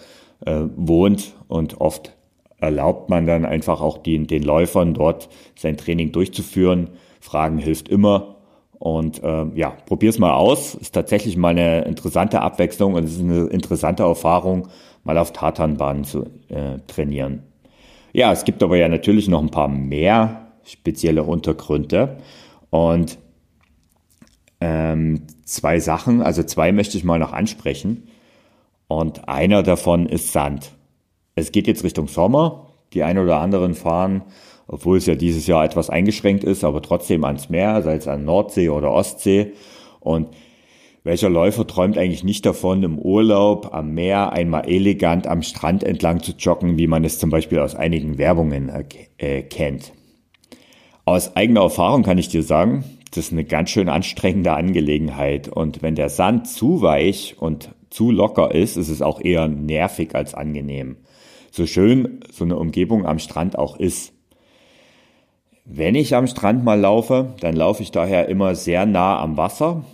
äh, 0.46 0.62
wohnt 0.78 1.34
und 1.50 1.82
oft 1.82 2.15
erlaubt 2.62 3.10
man 3.10 3.28
dann 3.28 3.43
einfach 3.43 3.82
auch 3.82 3.98
den, 3.98 4.28
den 4.28 4.43
Läufern 4.43 4.93
dort 4.93 5.28
sein 5.56 5.76
Training 5.76 6.13
durchzuführen. 6.13 6.91
Fragen 7.19 7.58
hilft 7.58 7.89
immer. 7.89 8.38
Und 8.80 9.22
äh, 9.22 9.46
ja, 9.54 9.72
probier's 9.86 10.19
mal 10.19 10.34
aus. 10.34 10.76
Ist 10.76 10.93
tatsächlich 10.93 11.36
mal 11.36 11.50
eine 11.50 11.84
interessante 11.84 12.39
Abwechslung 12.39 12.93
und 12.93 13.04
es 13.04 13.15
ist 13.15 13.24
eine 13.24 13.48
interessante 13.48 14.04
Erfahrung, 14.04 14.69
mal 15.04 15.17
auf 15.17 15.34
Tatanbahnen 15.34 16.06
zu 16.06 16.28
äh, 16.48 16.80
trainieren. 16.88 17.43
Ja, 18.13 18.32
es 18.32 18.46
gibt 18.46 18.63
aber 18.63 18.78
ja 18.78 18.88
natürlich 18.88 19.28
noch 19.28 19.41
ein 19.41 19.52
paar 19.52 19.67
mehr 19.67 20.42
spezielle 20.65 21.23
Untergründe. 21.23 22.17
Und 22.69 23.17
ähm, 24.62 25.23
zwei 25.43 25.80
Sachen, 25.80 26.21
also 26.21 26.43
zwei 26.43 26.71
möchte 26.71 26.97
ich 26.97 27.04
mal 27.04 27.19
noch 27.19 27.34
ansprechen. 27.34 28.08
Und 28.88 29.28
einer 29.28 29.63
davon 29.63 30.06
ist 30.06 30.32
Sand. 30.32 30.71
Es 31.36 31.52
geht 31.52 31.67
jetzt 31.67 31.84
Richtung 31.84 32.08
Sommer. 32.08 32.67
Die 32.93 33.04
einen 33.04 33.19
oder 33.19 33.39
anderen 33.39 33.73
fahren, 33.73 34.21
obwohl 34.67 34.97
es 34.97 35.08
ja 35.08 35.15
dieses 35.15 35.47
Jahr 35.47 35.65
etwas 35.65 35.89
eingeschränkt 35.89 36.43
ist, 36.43 36.63
aber 36.63 36.82
trotzdem 36.82 37.23
ans 37.23 37.49
Meer, 37.49 37.82
sei 37.82 37.95
es 37.95 38.08
an 38.08 38.23
Nordsee 38.23 38.69
oder 38.69 38.91
Ostsee. 38.91 39.54
Und 39.99 40.30
welcher 41.04 41.30
Läufer 41.30 41.67
träumt 41.67 41.97
eigentlich 41.97 42.23
nicht 42.23 42.45
davon, 42.45 42.84
im 42.84 42.97
Urlaub 42.97 43.73
am 43.73 43.93
Meer 43.93 44.32
einmal 44.32 44.69
elegant 44.69 45.28
am 45.28 45.41
Strand 45.41 45.84
entlang 45.84 46.21
zu 46.21 46.34
joggen, 46.34 46.78
wie 46.78 46.88
man 46.88 47.04
es 47.04 47.19
zum 47.19 47.30
Beispiel 47.30 47.60
aus 47.60 47.76
einigen 47.76 48.17
Werbungen 48.17 48.71
äh, 49.17 49.41
kennt? 49.41 49.91
Aus 51.06 51.36
eigener 51.36 51.62
Erfahrung 51.62 52.04
kann 52.04 52.18
ich 52.18 52.30
dir 52.30 52.44
sagen, 52.44 52.86
das 53.12 53.26
ist 53.26 53.32
eine 53.34 53.44
ganz 53.44 53.70
schön 53.70 53.89
anstrengende 53.89 54.54
Angelegenheit. 54.54 55.50
Und 55.50 55.82
wenn 55.82 55.96
der 55.96 56.10
Sand 56.10 56.48
zu 56.48 56.82
weich 56.82 57.36
und 57.39 57.70
zu 57.89 58.10
locker 58.10 58.56
ist, 58.56 58.78
ist 58.78 58.89
es 58.89 59.02
auch 59.02 59.22
eher 59.22 59.48
nervig 59.48 60.16
als 60.16 60.34
angenehm. 60.34 60.98
So 61.52 61.66
schön 61.68 62.22
so 62.32 62.46
eine 62.46 62.58
Umgebung 62.58 63.06
am 63.06 63.20
Strand 63.20 63.58
auch 63.58 63.78
ist. 63.78 64.13
Wenn 65.66 65.96
ich 65.96 66.16
am 66.16 66.28
Strand 66.28 66.63
mal 66.63 66.80
laufe, 66.80 67.36
dann 67.39 67.56
laufe 67.56 67.84
ich 67.84 67.92
daher 67.92 68.28
immer 68.30 68.56
sehr 68.56 68.86
nah 68.86 69.20
am 69.20 69.38
Wasser. 69.38 69.86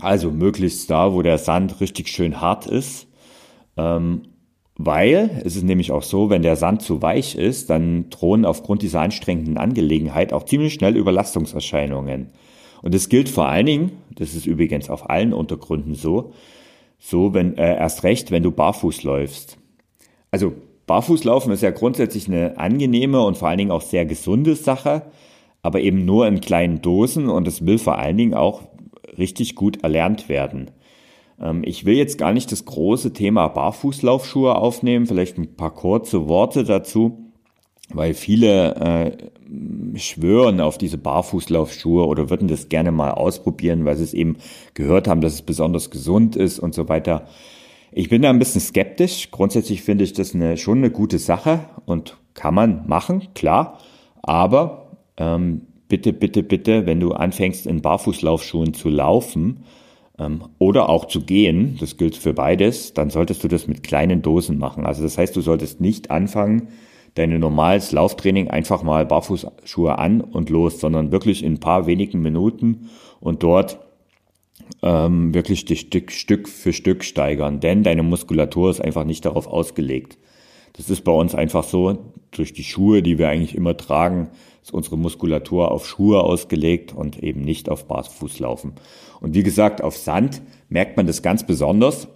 Also 0.00 0.30
möglichst 0.30 0.88
da, 0.90 1.12
wo 1.12 1.22
der 1.22 1.38
Sand 1.38 1.80
richtig 1.80 2.08
schön 2.08 2.40
hart 2.40 2.66
ist. 2.66 3.08
Ähm, 3.76 4.22
Weil 4.78 5.42
es 5.44 5.56
ist 5.56 5.64
nämlich 5.64 5.90
auch 5.90 6.04
so, 6.04 6.30
wenn 6.30 6.42
der 6.42 6.54
Sand 6.54 6.82
zu 6.82 7.02
weich 7.02 7.34
ist, 7.34 7.68
dann 7.68 8.10
drohen 8.10 8.44
aufgrund 8.44 8.82
dieser 8.82 9.00
anstrengenden 9.00 9.58
Angelegenheit 9.58 10.32
auch 10.32 10.44
ziemlich 10.44 10.74
schnell 10.74 10.96
Überlastungserscheinungen. 10.96 12.28
Und 12.82 12.94
das 12.94 13.08
gilt 13.08 13.28
vor 13.28 13.48
allen 13.48 13.66
Dingen, 13.66 13.92
das 14.14 14.34
ist 14.34 14.46
übrigens 14.46 14.88
auf 14.88 15.10
allen 15.10 15.32
Untergründen 15.32 15.96
so, 15.96 16.32
so 16.98 17.34
wenn 17.34 17.58
äh, 17.58 17.76
erst 17.76 18.04
recht, 18.04 18.30
wenn 18.30 18.44
du 18.44 18.52
barfuß 18.52 19.02
läufst. 19.02 19.58
Also 20.30 20.54
Barfußlaufen 20.86 21.52
ist 21.52 21.62
ja 21.62 21.70
grundsätzlich 21.70 22.28
eine 22.28 22.56
angenehme 22.58 23.20
und 23.22 23.36
vor 23.36 23.48
allen 23.48 23.58
Dingen 23.58 23.70
auch 23.72 23.82
sehr 23.82 24.06
gesunde 24.06 24.54
Sache, 24.54 25.02
aber 25.60 25.80
eben 25.80 26.04
nur 26.04 26.26
in 26.26 26.40
kleinen 26.40 26.82
Dosen 26.82 27.28
und 27.28 27.46
es 27.46 27.66
will 27.66 27.78
vor 27.78 27.98
allen 27.98 28.16
Dingen 28.16 28.34
auch 28.34 28.62
richtig 29.18 29.54
gut 29.54 29.82
erlernt 29.82 30.28
werden. 30.28 30.70
Ähm, 31.40 31.62
ich 31.64 31.84
will 31.84 31.96
jetzt 31.96 32.18
gar 32.18 32.32
nicht 32.32 32.52
das 32.52 32.64
große 32.64 33.12
Thema 33.12 33.48
Barfußlaufschuhe 33.48 34.56
aufnehmen, 34.56 35.06
vielleicht 35.06 35.38
ein 35.38 35.54
paar 35.56 35.74
kurze 35.74 36.28
Worte 36.28 36.64
dazu, 36.64 37.32
weil 37.90 38.14
viele 38.14 38.74
äh, 38.76 39.98
schwören 39.98 40.60
auf 40.60 40.78
diese 40.78 40.98
Barfußlaufschuhe 40.98 42.06
oder 42.06 42.30
würden 42.30 42.48
das 42.48 42.68
gerne 42.68 42.92
mal 42.92 43.12
ausprobieren, 43.12 43.84
weil 43.84 43.96
sie 43.96 44.04
es 44.04 44.14
eben 44.14 44.36
gehört 44.74 45.08
haben, 45.08 45.20
dass 45.20 45.34
es 45.34 45.42
besonders 45.42 45.90
gesund 45.90 46.36
ist 46.36 46.58
und 46.58 46.74
so 46.74 46.88
weiter. 46.88 47.26
Ich 47.90 48.10
bin 48.10 48.20
da 48.20 48.28
ein 48.28 48.38
bisschen 48.38 48.60
skeptisch. 48.60 49.30
Grundsätzlich 49.30 49.82
finde 49.82 50.04
ich 50.04 50.12
das 50.12 50.34
eine, 50.34 50.58
schon 50.58 50.78
eine 50.78 50.90
gute 50.90 51.18
Sache 51.18 51.60
und 51.86 52.18
kann 52.34 52.54
man 52.54 52.86
machen, 52.86 53.28
klar. 53.34 53.78
Aber 54.22 54.98
ähm, 55.16 55.62
bitte, 55.88 56.12
bitte, 56.12 56.42
bitte, 56.42 56.84
wenn 56.84 57.00
du 57.00 57.12
anfängst 57.12 57.66
in 57.66 57.80
Barfußlaufschuhen 57.80 58.74
zu 58.74 58.90
laufen 58.90 59.64
oder 60.58 60.88
auch 60.88 61.06
zu 61.06 61.20
gehen, 61.20 61.76
das 61.78 61.96
gilt 61.96 62.16
für 62.16 62.32
beides, 62.32 62.92
dann 62.92 63.10
solltest 63.10 63.44
du 63.44 63.48
das 63.48 63.68
mit 63.68 63.84
kleinen 63.84 64.20
Dosen 64.20 64.58
machen. 64.58 64.84
Also 64.84 65.02
das 65.02 65.16
heißt, 65.16 65.36
du 65.36 65.40
solltest 65.40 65.80
nicht 65.80 66.10
anfangen, 66.10 66.68
deine 67.14 67.38
normales 67.38 67.92
Lauftraining 67.92 68.48
einfach 68.48 68.82
mal 68.82 69.06
Barfußschuhe 69.06 69.98
an 69.98 70.20
und 70.20 70.50
los, 70.50 70.80
sondern 70.80 71.12
wirklich 71.12 71.44
in 71.44 71.54
ein 71.54 71.60
paar 71.60 71.86
wenigen 71.86 72.20
Minuten 72.20 72.90
und 73.20 73.42
dort 73.42 73.78
ähm, 74.82 75.34
wirklich 75.34 75.64
dich 75.64 75.80
Stück, 75.80 76.10
Stück 76.10 76.48
für 76.48 76.72
Stück 76.72 77.04
steigern, 77.04 77.60
denn 77.60 77.84
deine 77.84 78.02
Muskulatur 78.02 78.70
ist 78.70 78.80
einfach 78.80 79.04
nicht 79.04 79.24
darauf 79.24 79.46
ausgelegt. 79.46 80.18
Das 80.74 80.90
ist 80.90 81.02
bei 81.02 81.12
uns 81.12 81.34
einfach 81.34 81.64
so, 81.64 82.12
durch 82.30 82.52
die 82.52 82.64
Schuhe, 82.64 83.02
die 83.02 83.18
wir 83.18 83.28
eigentlich 83.28 83.54
immer 83.54 83.76
tragen, 83.76 84.28
ist 84.62 84.72
unsere 84.72 84.98
Muskulatur 84.98 85.70
auf 85.70 85.86
Schuhe 85.86 86.22
ausgelegt 86.22 86.94
und 86.94 87.22
eben 87.22 87.42
nicht 87.42 87.68
auf 87.68 87.86
Barfußlaufen. 87.86 88.74
Und 89.20 89.34
wie 89.34 89.42
gesagt, 89.42 89.82
auf 89.82 89.96
Sand 89.96 90.42
merkt 90.68 90.96
man 90.96 91.06
das 91.06 91.22
ganz 91.22 91.46
besonders, 91.46 92.08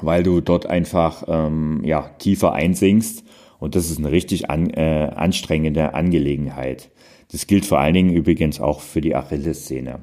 weil 0.00 0.22
du 0.22 0.40
dort 0.40 0.66
einfach 0.66 1.24
ähm, 1.28 1.82
ja, 1.84 2.10
tiefer 2.18 2.52
einsinkst 2.52 3.24
und 3.58 3.74
das 3.74 3.90
ist 3.90 3.98
eine 3.98 4.10
richtig 4.10 4.50
an, 4.50 4.70
äh, 4.70 5.10
anstrengende 5.14 5.94
Angelegenheit. 5.94 6.90
Das 7.32 7.46
gilt 7.46 7.66
vor 7.66 7.78
allen 7.78 7.94
Dingen 7.94 8.12
übrigens 8.12 8.60
auch 8.60 8.80
für 8.80 9.00
die 9.00 9.14
Achillessehne 9.14 10.02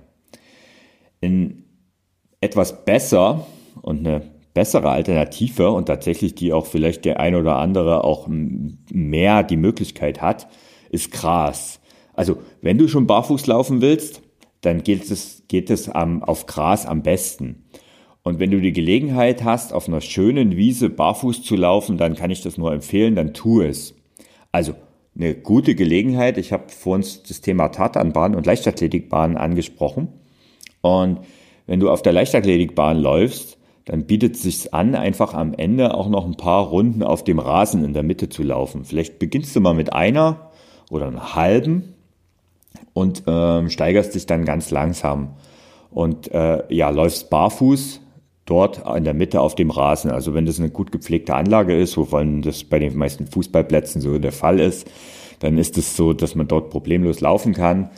in 1.20 1.64
etwas 2.42 2.86
besser 2.86 3.48
und 3.82 4.00
eine 4.00 4.22
bessere 4.54 4.90
Alternative 4.90 5.72
und 5.72 5.86
tatsächlich 5.86 6.36
die 6.36 6.54
auch 6.54 6.66
vielleicht 6.66 7.06
der 7.06 7.20
ein 7.20 7.36
oder 7.36 7.58
andere 7.58 8.04
auch 8.04 8.28
mehr 8.28 9.44
die 9.44 9.58
Möglichkeit 9.58 10.22
hat, 10.22 10.48
ist 10.90 11.12
Gras. 11.12 11.80
Also 12.14 12.38
wenn 12.62 12.78
du 12.78 12.88
schon 12.88 13.08
barfuß 13.08 13.48
laufen 13.48 13.82
willst, 13.82 14.22
dann 14.62 14.84
geht 14.84 15.10
es, 15.10 15.44
geht 15.48 15.70
es 15.70 15.90
am, 15.90 16.24
auf 16.24 16.46
Gras 16.46 16.86
am 16.86 17.04
besten. 17.04 17.66
Und 18.24 18.40
wenn 18.40 18.52
du 18.52 18.60
die 18.60 18.74
Gelegenheit 18.74 19.44
hast, 19.44 19.72
auf 19.72 19.88
einer 19.88 20.02
schönen 20.02 20.58
Wiese 20.58 20.90
barfuß 20.90 21.44
zu 21.44 21.56
laufen, 21.56 21.98
dann 21.98 22.16
kann 22.16 22.32
ich 22.32 22.42
das 22.42 22.58
nur 22.58 22.74
empfehlen, 22.74 23.16
dann 23.16 23.34
tu 23.34 23.62
es. 23.62 23.96
Also 24.52 24.74
eine 25.16 25.36
gute 25.36 25.76
Gelegenheit. 25.76 26.38
Ich 26.38 26.52
habe 26.52 26.70
vor 26.70 26.96
uns 26.96 27.24
das 27.24 27.42
Thema 27.42 27.70
Tatanbahn 27.70 28.36
und 28.36 28.46
Leichtathletikbahn 28.46 29.38
angesprochen. 29.38 30.10
Und 30.82 31.20
wenn 31.66 31.80
du 31.80 31.90
auf 31.90 32.02
der 32.02 32.14
Leichtathletikbahn 32.14 32.98
läufst, 32.98 33.58
dann 33.86 34.06
bietet 34.06 34.36
es 34.36 34.44
sich 34.44 34.74
an, 34.74 34.96
einfach 34.96 35.34
am 35.34 35.54
Ende 35.54 35.94
auch 35.94 36.10
noch 36.10 36.26
ein 36.26 36.36
paar 36.36 36.68
Runden 36.68 37.04
auf 37.04 37.24
dem 37.24 37.40
Rasen 37.40 37.86
in 37.86 37.94
der 37.94 38.04
Mitte 38.04 38.28
zu 38.28 38.44
laufen. 38.44 38.84
Vielleicht 38.84 39.20
beginnst 39.20 39.56
du 39.56 39.62
mal 39.62 39.74
mit 39.74 39.94
einer 39.94 40.47
oder 40.90 41.08
einer 41.08 41.36
halben 41.36 41.94
und 42.94 43.24
ähm, 43.28 43.70
steigerst 43.70 44.16
dich 44.16 44.26
dann 44.26 44.46
ganz 44.46 44.72
langsam 44.72 45.36
und 45.92 46.32
äh, 46.32 46.64
ja 46.74 46.90
läufst 46.90 47.30
barfuß 47.30 48.02
dort 48.46 48.84
in 48.96 49.04
der 49.04 49.14
Mitte 49.14 49.42
auf 49.42 49.56
dem 49.56 49.70
Rasen. 49.70 50.10
Also 50.10 50.34
wenn 50.34 50.46
das 50.46 50.60
eine 50.60 50.70
gut 50.70 50.92
gepflegte 50.92 51.36
Anlage 51.36 51.78
ist, 51.78 51.98
wovon 51.98 52.42
das 52.42 52.64
bei 52.64 52.80
den 52.80 52.98
meisten 52.98 53.28
Fußballplätzen 53.28 54.02
so 54.02 54.18
der 54.20 54.32
Fall 54.32 54.60
ist, 54.60 54.90
dann 55.40 55.58
ist 55.58 55.78
es 55.78 55.96
so, 55.96 56.14
dass 56.14 56.34
man 56.34 56.48
dort 56.48 56.70
problemlos 56.70 57.22
laufen 57.22 57.54
kann. 57.54 57.90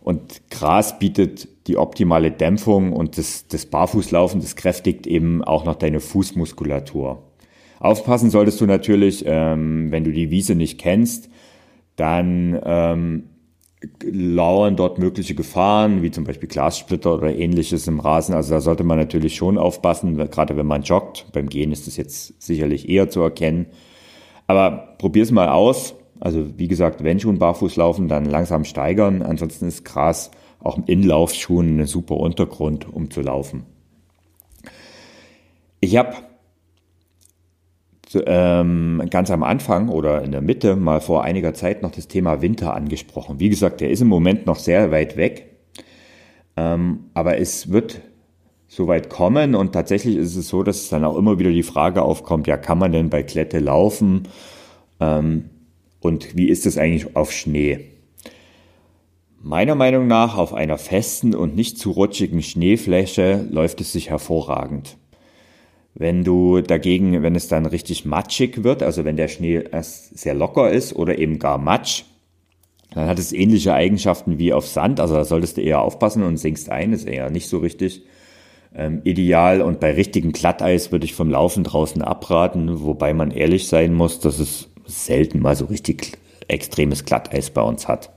Und 0.00 0.48
Gras 0.50 0.98
bietet 0.98 1.48
die 1.66 1.76
optimale 1.76 2.30
Dämpfung 2.30 2.92
und 2.92 3.18
das, 3.18 3.46
das 3.48 3.66
Barfußlaufen, 3.66 4.40
das 4.40 4.56
kräftigt 4.56 5.06
eben 5.06 5.44
auch 5.44 5.64
noch 5.64 5.76
deine 5.76 6.00
Fußmuskulatur. 6.00 7.22
Aufpassen 7.78 8.30
solltest 8.30 8.60
du 8.60 8.66
natürlich, 8.66 9.24
ähm, 9.26 9.90
wenn 9.90 10.04
du 10.04 10.12
die 10.12 10.30
Wiese 10.30 10.54
nicht 10.54 10.78
kennst, 10.80 11.28
dann 11.96 12.58
ähm, 12.64 13.24
lauern 14.02 14.76
dort 14.76 14.98
mögliche 14.98 15.34
Gefahren, 15.34 16.02
wie 16.02 16.10
zum 16.10 16.24
Beispiel 16.24 16.48
Glassplitter 16.48 17.14
oder 17.14 17.34
ähnliches 17.34 17.86
im 17.88 18.00
Rasen. 18.00 18.34
Also 18.34 18.54
da 18.54 18.60
sollte 18.60 18.84
man 18.84 18.98
natürlich 18.98 19.36
schon 19.36 19.58
aufpassen, 19.58 20.16
gerade 20.16 20.56
wenn 20.56 20.66
man 20.66 20.82
joggt. 20.82 21.26
Beim 21.32 21.48
Gehen 21.48 21.72
ist 21.72 21.86
das 21.86 21.96
jetzt 21.96 22.40
sicherlich 22.42 22.88
eher 22.88 23.08
zu 23.08 23.20
erkennen. 23.20 23.66
Aber 24.46 24.96
probier's 24.98 25.30
mal 25.30 25.48
aus. 25.48 25.94
Also 26.18 26.58
wie 26.58 26.68
gesagt, 26.68 27.02
wenn 27.02 27.20
schon 27.20 27.38
barfuß 27.38 27.76
laufen, 27.76 28.08
dann 28.08 28.26
langsam 28.26 28.64
steigern. 28.64 29.22
Ansonsten 29.22 29.66
ist 29.66 29.84
Gras 29.84 30.30
auch 30.62 30.76
im 30.76 30.84
Inlaufschuhen 30.84 31.80
ein 31.80 31.86
super 31.86 32.16
Untergrund, 32.16 32.86
um 32.92 33.10
zu 33.10 33.22
laufen. 33.22 33.64
Ich 35.80 35.96
habe 35.96 36.14
ähm, 38.14 39.02
ganz 39.10 39.30
am 39.30 39.42
Anfang 39.42 39.88
oder 39.88 40.22
in 40.22 40.32
der 40.32 40.40
Mitte 40.40 40.76
mal 40.76 41.00
vor 41.00 41.22
einiger 41.22 41.54
Zeit 41.54 41.82
noch 41.82 41.92
das 41.92 42.08
Thema 42.08 42.42
Winter 42.42 42.74
angesprochen. 42.74 43.38
Wie 43.38 43.48
gesagt, 43.48 43.80
der 43.80 43.90
ist 43.90 44.00
im 44.00 44.08
Moment 44.08 44.46
noch 44.46 44.56
sehr 44.56 44.90
weit 44.90 45.16
weg, 45.16 45.46
ähm, 46.56 47.04
aber 47.14 47.38
es 47.38 47.70
wird 47.70 48.00
soweit 48.66 49.10
kommen 49.10 49.54
und 49.54 49.72
tatsächlich 49.72 50.16
ist 50.16 50.36
es 50.36 50.48
so, 50.48 50.62
dass 50.62 50.88
dann 50.88 51.04
auch 51.04 51.16
immer 51.16 51.38
wieder 51.38 51.50
die 51.50 51.62
Frage 51.62 52.02
aufkommt, 52.02 52.46
ja, 52.46 52.56
kann 52.56 52.78
man 52.78 52.92
denn 52.92 53.10
bei 53.10 53.22
Klette 53.22 53.58
laufen? 53.58 54.28
Ähm, 55.00 55.50
und 56.00 56.36
wie 56.36 56.48
ist 56.48 56.66
es 56.66 56.78
eigentlich 56.78 57.16
auf 57.16 57.32
Schnee? 57.32 57.90
Meiner 59.42 59.74
Meinung 59.74 60.06
nach 60.06 60.36
auf 60.36 60.52
einer 60.52 60.78
festen 60.78 61.34
und 61.34 61.56
nicht 61.56 61.78
zu 61.78 61.92
rutschigen 61.92 62.42
Schneefläche 62.42 63.46
läuft 63.50 63.80
es 63.80 63.92
sich 63.92 64.10
hervorragend. 64.10 64.96
Wenn 65.94 66.24
du 66.24 66.60
dagegen, 66.60 67.22
wenn 67.22 67.34
es 67.34 67.48
dann 67.48 67.66
richtig 67.66 68.04
matschig 68.04 68.62
wird, 68.62 68.82
also 68.82 69.04
wenn 69.04 69.16
der 69.16 69.28
Schnee 69.28 69.64
erst 69.70 70.18
sehr 70.18 70.34
locker 70.34 70.70
ist 70.70 70.94
oder 70.94 71.18
eben 71.18 71.38
gar 71.38 71.58
matsch, 71.58 72.04
dann 72.94 73.08
hat 73.08 73.18
es 73.18 73.32
ähnliche 73.32 73.74
Eigenschaften 73.74 74.38
wie 74.38 74.52
auf 74.52 74.66
Sand. 74.66 75.00
Also 75.00 75.14
da 75.14 75.24
solltest 75.24 75.56
du 75.56 75.62
eher 75.62 75.80
aufpassen 75.80 76.22
und 76.22 76.36
sinkst 76.36 76.70
ein, 76.70 76.92
ist 76.92 77.06
eher 77.06 77.30
nicht 77.30 77.48
so 77.48 77.58
richtig 77.58 78.02
ähm, 78.74 79.00
ideal. 79.04 79.62
Und 79.62 79.80
bei 79.80 79.92
richtigem 79.92 80.32
Glatteis 80.32 80.90
würde 80.92 81.04
ich 81.04 81.14
vom 81.14 81.30
Laufen 81.30 81.64
draußen 81.64 82.02
abraten, 82.02 82.82
wobei 82.82 83.14
man 83.14 83.30
ehrlich 83.30 83.68
sein 83.68 83.94
muss, 83.94 84.20
dass 84.20 84.38
es 84.38 84.68
selten 84.86 85.40
mal 85.40 85.54
so 85.56 85.66
richtig 85.66 86.18
extremes 86.48 87.04
Glatteis 87.04 87.50
bei 87.50 87.62
uns 87.62 87.86
hat. 87.86 88.10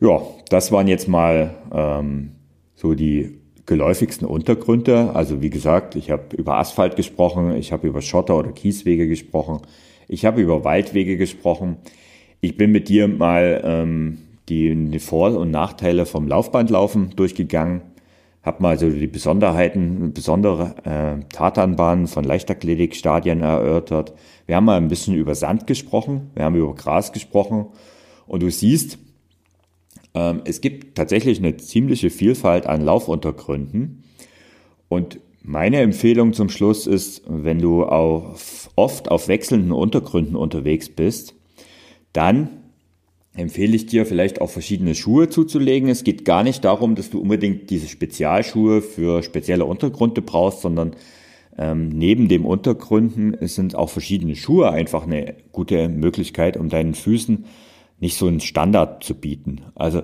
Ja, 0.00 0.20
das 0.48 0.72
waren 0.72 0.88
jetzt 0.88 1.08
mal 1.08 1.54
ähm, 1.72 2.32
so 2.74 2.94
die 2.94 3.39
geläufigsten 3.66 4.26
Untergründe. 4.26 5.14
Also 5.14 5.42
wie 5.42 5.50
gesagt, 5.50 5.96
ich 5.96 6.10
habe 6.10 6.36
über 6.36 6.58
Asphalt 6.58 6.96
gesprochen, 6.96 7.56
ich 7.56 7.72
habe 7.72 7.86
über 7.86 8.02
Schotter- 8.02 8.36
oder 8.36 8.52
Kieswege 8.52 9.08
gesprochen, 9.08 9.60
ich 10.08 10.24
habe 10.24 10.40
über 10.40 10.64
Waldwege 10.64 11.16
gesprochen. 11.16 11.76
Ich 12.40 12.56
bin 12.56 12.72
mit 12.72 12.88
dir 12.88 13.06
mal 13.06 13.60
ähm, 13.64 14.18
die, 14.48 14.98
Vor- 14.98 15.36
und 15.36 15.50
Nachteile 15.50 16.06
vom 16.06 16.26
Laufbandlaufen 16.26 17.10
durchgegangen 17.14 17.82
habe 18.42 18.62
mal 18.62 18.78
so 18.78 18.88
die 18.88 19.06
Besonderheiten, 19.06 20.12
besondere 20.12 20.74
äh, 20.84 21.24
Tatanbahnen 21.30 22.06
von 22.06 22.24
Leichtathletikstadien 22.24 23.42
erörtert. 23.42 24.14
Wir 24.46 24.56
haben 24.56 24.64
mal 24.64 24.78
ein 24.78 24.88
bisschen 24.88 25.14
über 25.14 25.34
Sand 25.34 25.66
gesprochen, 25.66 26.30
wir 26.34 26.44
haben 26.44 26.56
über 26.56 26.74
Gras 26.74 27.12
gesprochen 27.12 27.66
und 28.26 28.42
du 28.42 28.50
siehst, 28.50 28.98
es 30.12 30.60
gibt 30.60 30.96
tatsächlich 30.96 31.38
eine 31.38 31.56
ziemliche 31.56 32.10
Vielfalt 32.10 32.66
an 32.66 32.82
Laufuntergründen 32.82 34.02
und 34.88 35.20
meine 35.42 35.78
Empfehlung 35.80 36.32
zum 36.32 36.48
Schluss 36.48 36.86
ist, 36.86 37.22
wenn 37.26 37.60
du 37.60 37.84
auf, 37.84 38.70
oft 38.76 39.10
auf 39.10 39.28
wechselnden 39.28 39.72
Untergründen 39.72 40.36
unterwegs 40.36 40.88
bist, 40.88 41.34
dann 42.12 42.50
empfehle 43.34 43.76
ich 43.76 43.86
dir 43.86 44.04
vielleicht 44.04 44.40
auch 44.40 44.50
verschiedene 44.50 44.94
Schuhe 44.94 45.28
zuzulegen. 45.28 45.88
Es 45.88 46.04
geht 46.04 46.24
gar 46.24 46.42
nicht 46.42 46.64
darum, 46.64 46.94
dass 46.94 47.10
du 47.10 47.20
unbedingt 47.20 47.70
diese 47.70 47.88
Spezialschuhe 47.88 48.82
für 48.82 49.22
spezielle 49.22 49.64
Untergründe 49.64 50.20
brauchst, 50.20 50.60
sondern 50.60 50.96
ähm, 51.56 51.88
neben 51.88 52.28
dem 52.28 52.44
Untergründen 52.44 53.36
sind 53.46 53.74
auch 53.76 53.88
verschiedene 53.90 54.36
Schuhe 54.36 54.70
einfach 54.70 55.04
eine 55.04 55.36
gute 55.52 55.88
Möglichkeit, 55.88 56.56
um 56.56 56.68
deinen 56.68 56.94
Füßen 56.94 57.44
nicht 58.00 58.16
so 58.16 58.26
einen 58.26 58.40
Standard 58.40 59.04
zu 59.04 59.14
bieten. 59.14 59.60
Also 59.74 60.02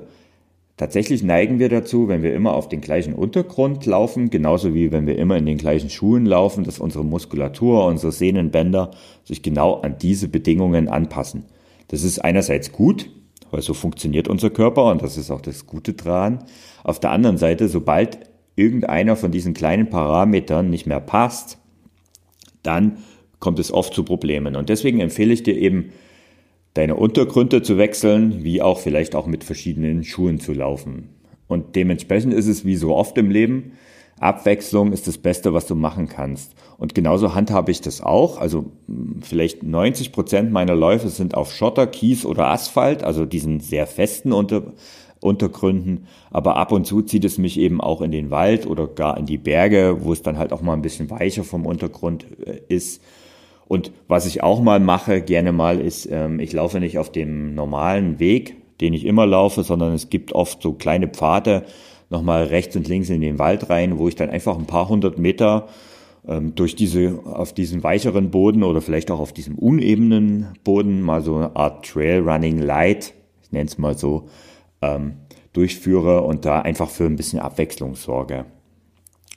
tatsächlich 0.77 1.23
neigen 1.23 1.59
wir 1.59 1.69
dazu, 1.69 2.09
wenn 2.09 2.23
wir 2.23 2.35
immer 2.35 2.55
auf 2.55 2.69
den 2.69 2.81
gleichen 2.81 3.15
Untergrund 3.15 3.87
laufen, 3.87 4.31
genauso 4.31 4.75
wie 4.75 4.93
wenn 4.93 5.07
wir 5.07 5.19
immer 5.19 5.37
in 5.37 5.47
den 5.47 5.59
gleichen 5.59 5.91
Schuhen 5.91 6.27
laufen, 6.27 6.65
dass 6.65 6.79
unsere 6.79 7.05
Muskulatur, 7.05 7.87
unsere 7.87 8.13
Sehnenbänder 8.13 8.91
sich 9.25 9.43
genau 9.43 9.81
an 9.81 9.97
diese 10.01 10.29
Bedingungen 10.29 10.89
anpassen. 10.89 11.45
Das 11.89 12.03
ist 12.03 12.19
einerseits 12.19 12.73
gut, 12.73 13.11
weil 13.51 13.63
so 13.63 13.75
funktioniert 13.75 14.29
unser 14.29 14.51
Körper 14.51 14.91
und 14.91 15.03
das 15.03 15.17
ist 15.17 15.31
auch 15.31 15.41
das 15.41 15.67
Gute 15.67 15.95
dran. 15.95 16.45
Auf 16.85 17.01
der 17.01 17.11
anderen 17.11 17.39
Seite, 17.39 17.69
sobald 17.69 18.19
irgendeiner 18.57 19.17
von 19.17 19.31
diesen 19.31 19.55
kleinen 19.55 19.89
Parametern 19.89 20.69
nicht 20.69 20.87
mehr 20.87 21.01
passt, 21.01 21.59
dann 22.63 22.99
kommt 23.39 23.59
es 23.59 23.73
oft 23.73 23.95
zu 23.95 24.03
Problemen. 24.03 24.57
Und 24.57 24.69
deswegen 24.69 25.01
empfehle 25.01 25.33
ich 25.33 25.43
dir 25.43 25.57
eben, 25.57 25.93
deine 26.77 26.97
Untergründe 26.97 27.62
zu 27.62 27.79
wechseln, 27.79 28.45
wie 28.45 28.62
auch 28.62 28.79
vielleicht 28.79 29.15
auch 29.15 29.27
mit 29.27 29.45
verschiedenen 29.45 30.05
Schuhen 30.05 30.41
zu 30.41 30.53
laufen. 30.53 31.09
Und 31.49 31.77
dementsprechend 31.77 32.35
ist 32.35 32.49
es 32.49 32.65
wie 32.65 32.77
so 32.77 32.95
oft 32.95 33.17
im 33.19 33.31
Leben, 33.31 33.73
Abwechslung 34.19 34.93
ist 34.93 35.07
das 35.07 35.19
Beste, 35.19 35.53
was 35.53 35.67
du 35.67 35.75
machen 35.75 36.09
kannst. 36.09 36.55
Und 36.79 36.95
genauso 36.95 37.35
handhabe 37.35 37.71
ich 37.71 37.83
das 37.83 38.01
auch. 38.01 38.39
Also 38.39 38.67
hm, 38.87 39.21
vielleicht 39.23 39.62
90 39.62 40.12
Prozent 40.12 40.53
meiner 40.53 40.75
Läufe 40.75 41.09
sind 41.09 41.35
auf 41.35 41.53
Schotter, 41.53 41.87
Kies 41.87 42.25
oder 42.25 42.47
Asphalt, 42.47 43.05
also 43.05 43.27
diesen 43.27 43.61
sehr 43.61 43.87
festen 43.87 44.33
Unter 44.33 44.73
Untergründen. 45.21 46.07
Aber 46.31 46.57
ab 46.57 46.73
und 46.73 46.87
zu 46.87 47.03
zieht 47.03 47.25
es 47.25 47.39
mich 47.39 47.59
eben 47.59 47.81
auch 47.81 48.01
in 48.01 48.11
den 48.11 48.31
Wald 48.31 48.67
oder 48.67 48.87
gar 48.87 49.17
in 49.17 49.27
die 49.27 49.39
Berge, 49.39 49.99
wo 50.01 50.12
es 50.12 50.23
dann 50.23 50.39
halt 50.39 50.53
auch 50.53 50.61
mal 50.61 50.75
ein 50.75 50.83
bisschen 50.83 51.11
weicher 51.11 51.43
vom 51.43 51.67
Untergrund 51.67 52.27
äh, 52.45 52.61
ist. 52.69 53.03
Und 53.69 53.93
was 54.09 54.27
ich 54.27 54.43
auch 54.43 54.61
mal 54.61 54.81
mache, 54.81 55.21
gerne 55.21 55.53
mal, 55.53 55.81
ist, 55.81 56.09
ähm, 56.11 56.39
ich 56.41 56.53
laufe 56.53 56.79
nicht 56.81 56.99
auf 56.99 57.11
dem 57.11 57.55
normalen 57.55 58.19
Weg, 58.21 58.57
den 58.81 58.95
ich 58.95 59.05
immer 59.05 59.27
laufe, 59.27 59.63
sondern 59.63 59.93
es 59.93 60.09
gibt 60.11 60.33
oft 60.33 60.63
so 60.63 60.73
kleine 60.73 61.09
Pfade, 61.09 61.65
nochmal 62.09 62.45
rechts 62.45 62.77
und 62.77 62.87
links 62.87 63.11
in 63.11 63.21
den 63.21 63.39
Wald 63.39 63.69
rein, 63.69 63.99
wo 63.99 64.09
ich 64.09 64.15
dann 64.15 64.31
einfach 64.31 64.57
ein 64.57 64.67
paar 64.67 64.89
hundert 64.89 65.19
Meter 65.19 65.67
ähm, 66.27 66.55
durch 66.55 66.77
diese, 66.77 67.21
auf 67.25 67.53
diesen 67.53 67.83
weicheren 67.83 68.31
Boden 68.31 68.63
oder 68.63 68.81
vielleicht 68.81 69.11
auch 69.11 69.21
auf 69.21 69.33
diesem 69.33 69.57
unebenen 69.57 70.49
Boden 70.63 71.03
mal 71.03 71.23
so 71.23 71.35
eine 71.37 71.57
Art 71.57 71.87
Trail 71.87 72.21
Running 72.21 72.59
Light, 72.59 73.15
ich 73.43 73.51
nenne 73.51 73.67
es 73.67 73.79
mal 73.79 73.99
so, 73.99 74.29
ähm, 74.83 75.15
durchführe 75.53 76.23
und 76.23 76.45
da 76.45 76.61
einfach 76.61 76.91
für 76.91 77.07
ein 77.07 77.17
bisschen 77.17 77.41
Abwechslung 77.41 77.95
sorge. 77.95 78.45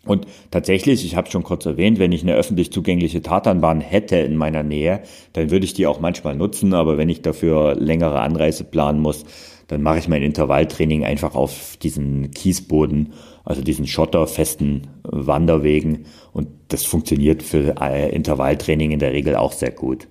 Und 0.09 0.25
tatsächlich, 0.49 1.05
ich 1.05 1.15
habe 1.15 1.29
schon 1.29 1.43
kurz 1.43 1.67
erwähnt, 1.67 1.99
wenn 1.99 2.11
ich 2.11 2.23
eine 2.23 2.33
öffentlich 2.33 2.71
zugängliche 2.71 3.21
Tatanbahn 3.21 3.79
hätte 3.79 4.15
in 4.15 4.37
meiner 4.37 4.63
Nähe, 4.63 5.03
dann 5.33 5.51
würde 5.51 5.65
ich 5.65 5.75
die 5.75 5.85
auch 5.85 5.99
manchmal 5.99 6.35
nutzen, 6.35 6.73
aber 6.73 6.97
wenn 6.97 7.09
ich 7.09 7.21
dafür 7.21 7.75
längere 7.75 8.19
Anreise 8.19 8.63
planen 8.63 9.01
muss, 9.01 9.23
dann 9.67 9.83
mache 9.83 9.99
ich 9.99 10.07
mein 10.07 10.23
Intervalltraining 10.23 11.05
einfach 11.05 11.35
auf 11.35 11.77
diesen 11.77 12.31
Kiesboden, 12.31 13.13
also 13.45 13.61
diesen 13.61 13.85
schotterfesten 13.85 14.87
Wanderwegen 15.03 16.05
und 16.33 16.47
das 16.69 16.85
funktioniert 16.85 17.43
für 17.43 17.75
äh, 17.79 18.09
Intervalltraining 18.09 18.89
in 18.89 18.99
der 18.99 19.13
Regel 19.13 19.35
auch 19.35 19.51
sehr 19.51 19.71
gut. 19.71 20.07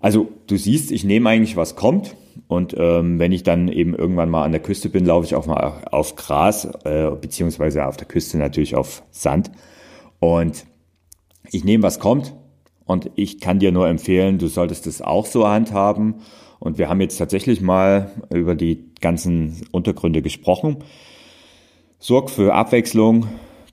Also 0.00 0.28
du 0.46 0.56
siehst, 0.56 0.90
ich 0.90 1.04
nehme 1.04 1.28
eigentlich, 1.28 1.56
was 1.56 1.76
kommt. 1.76 2.16
Und 2.48 2.74
ähm, 2.78 3.18
wenn 3.18 3.32
ich 3.32 3.42
dann 3.42 3.68
eben 3.68 3.94
irgendwann 3.94 4.30
mal 4.30 4.44
an 4.44 4.52
der 4.52 4.60
Küste 4.60 4.88
bin, 4.88 5.04
laufe 5.04 5.26
ich 5.26 5.34
auch 5.34 5.46
mal 5.46 5.82
auf 5.90 6.16
Gras, 6.16 6.66
äh, 6.84 7.10
beziehungsweise 7.20 7.86
auf 7.86 7.96
der 7.96 8.06
Küste 8.06 8.38
natürlich 8.38 8.76
auf 8.76 9.02
Sand. 9.10 9.50
Und 10.20 10.66
ich 11.50 11.64
nehme, 11.64 11.82
was 11.82 11.98
kommt. 11.98 12.34
Und 12.84 13.10
ich 13.16 13.40
kann 13.40 13.58
dir 13.58 13.72
nur 13.72 13.88
empfehlen, 13.88 14.38
du 14.38 14.46
solltest 14.46 14.86
es 14.86 15.02
auch 15.02 15.26
so 15.26 15.48
handhaben. 15.48 16.16
Und 16.58 16.78
wir 16.78 16.88
haben 16.88 17.00
jetzt 17.00 17.16
tatsächlich 17.16 17.60
mal 17.60 18.12
über 18.32 18.54
die 18.54 18.84
ganzen 19.00 19.62
Untergründe 19.72 20.22
gesprochen. 20.22 20.78
Sorg 21.98 22.30
für 22.30 22.54
Abwechslung, 22.54 23.26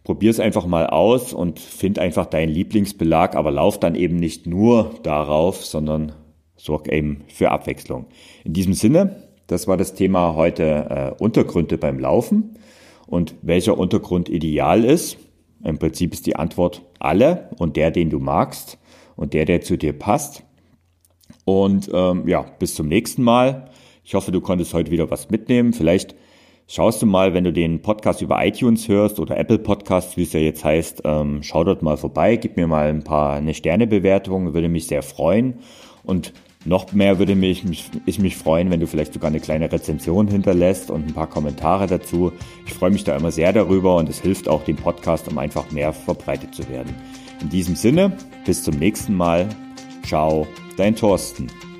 probier 0.04 0.32
es 0.32 0.39
einfach 0.39 0.66
mal 0.66 0.88
aus 0.88 1.34
und 1.34 1.60
find 1.60 2.00
einfach 2.00 2.26
deinen 2.26 2.50
Lieblingsbelag, 2.50 3.36
aber 3.36 3.52
lauf 3.52 3.80
dann 3.80 3.96
eben 3.96 4.18
nicht 4.18 4.48
nur 4.48 4.92
darauf, 5.04 5.66
sondern 5.66 6.13
sorg 6.58 6.92
eben 6.92 7.24
für 7.28 7.52
Abwechslung. 7.52 8.06
In 8.44 8.54
diesem 8.54 8.74
Sinne, 8.74 9.24
das 9.48 9.68
war 9.68 9.78
das 9.78 9.94
Thema 9.94 10.36
heute 10.36 10.63
äh, 11.20 11.24
Untergründe 11.24 11.78
beim 11.78 12.00
Laufen 12.00 12.58
und 13.08 13.36
welcher 13.42 13.78
Untergrund 13.78 14.30
ideal 14.30 14.84
ist. 14.84 15.18
Im 15.63 15.78
Prinzip 15.80 16.13
ist 16.13 16.26
die 16.26 16.36
Antwort 16.36 16.82
alle 17.00 17.50
und 17.58 17.78
der, 17.78 17.92
den 17.92 18.10
du 18.10 18.20
magst 18.20 18.78
und 19.16 19.34
der, 19.34 19.46
der 19.46 19.62
zu 19.62 19.78
dir 19.78 19.94
passt. 19.94 20.44
Und 21.46 21.89
ähm, 21.94 22.28
ja, 22.28 22.46
bis 22.60 22.76
zum 22.76 22.88
nächsten 22.88 23.24
Mal. 23.24 23.70
Ich 24.04 24.16
hoffe, 24.16 24.32
du 24.32 24.42
konntest 24.42 24.74
heute 24.74 24.92
wieder 24.92 25.10
was 25.12 25.30
mitnehmen. 25.30 25.74
Vielleicht 25.74 26.16
schaust 26.67 27.02
du 27.02 27.06
mal, 27.06 27.34
wenn 27.34 27.43
du 27.43 27.54
den 27.54 27.82
Podcast 27.82 28.21
über 28.21 28.43
iTunes 28.45 28.88
hörst 28.88 29.19
oder 29.19 29.38
Apple 29.38 29.60
Podcasts, 29.60 30.17
wie 30.17 30.23
es 30.23 30.34
ja 30.34 30.39
jetzt 30.39 30.63
heißt, 30.63 31.02
ähm, 31.06 31.43
schau 31.43 31.63
dort 31.63 31.82
mal 31.82 31.97
vorbei, 31.97 32.36
gib 32.36 32.58
mir 32.58 32.67
mal 32.67 32.89
ein 32.89 33.04
paar 33.04 33.34
eine 33.34 33.54
Sternebewertung, 33.54 34.54
würde 34.54 34.69
mich 34.69 34.88
sehr 34.88 35.04
freuen. 35.04 35.60
Und 36.04 36.34
noch 36.65 36.93
mehr 36.93 37.19
würde 37.19 37.36
mich, 37.36 37.63
mich, 37.63 37.89
ich 38.06 38.19
mich 38.19 38.38
freuen, 38.38 38.71
wenn 38.71 38.80
du 38.80 38.88
vielleicht 38.88 39.13
sogar 39.13 39.30
eine 39.30 39.39
kleine 39.39 39.71
Rezension 39.71 40.28
hinterlässt 40.28 40.89
und 40.91 41.08
ein 41.08 41.13
paar 41.13 41.30
Kommentare 41.30 41.88
dazu. 41.88 42.32
Ich 42.65 42.73
freue 42.73 42.91
mich 42.91 43.04
da 43.04 43.15
immer 43.15 43.32
sehr 43.32 43.52
darüber 43.52 43.97
und 43.97 44.10
es 44.10 44.21
hilft 44.21 44.47
auch 44.47 44.63
dem 44.63 44.78
Podcast, 44.78 45.28
um 45.28 45.38
einfach 45.38 45.71
mehr 45.71 45.91
verbreitet 45.91 46.56
zu 46.56 46.67
werden. 46.69 46.95
In 47.41 47.49
diesem 47.49 47.76
Sinne, 47.76 48.15
bis 48.45 48.63
zum 48.63 48.76
nächsten 48.76 49.13
Mal. 49.13 49.49
Ciao, 50.06 50.47
dein 50.78 50.95
Thorsten. 50.95 51.72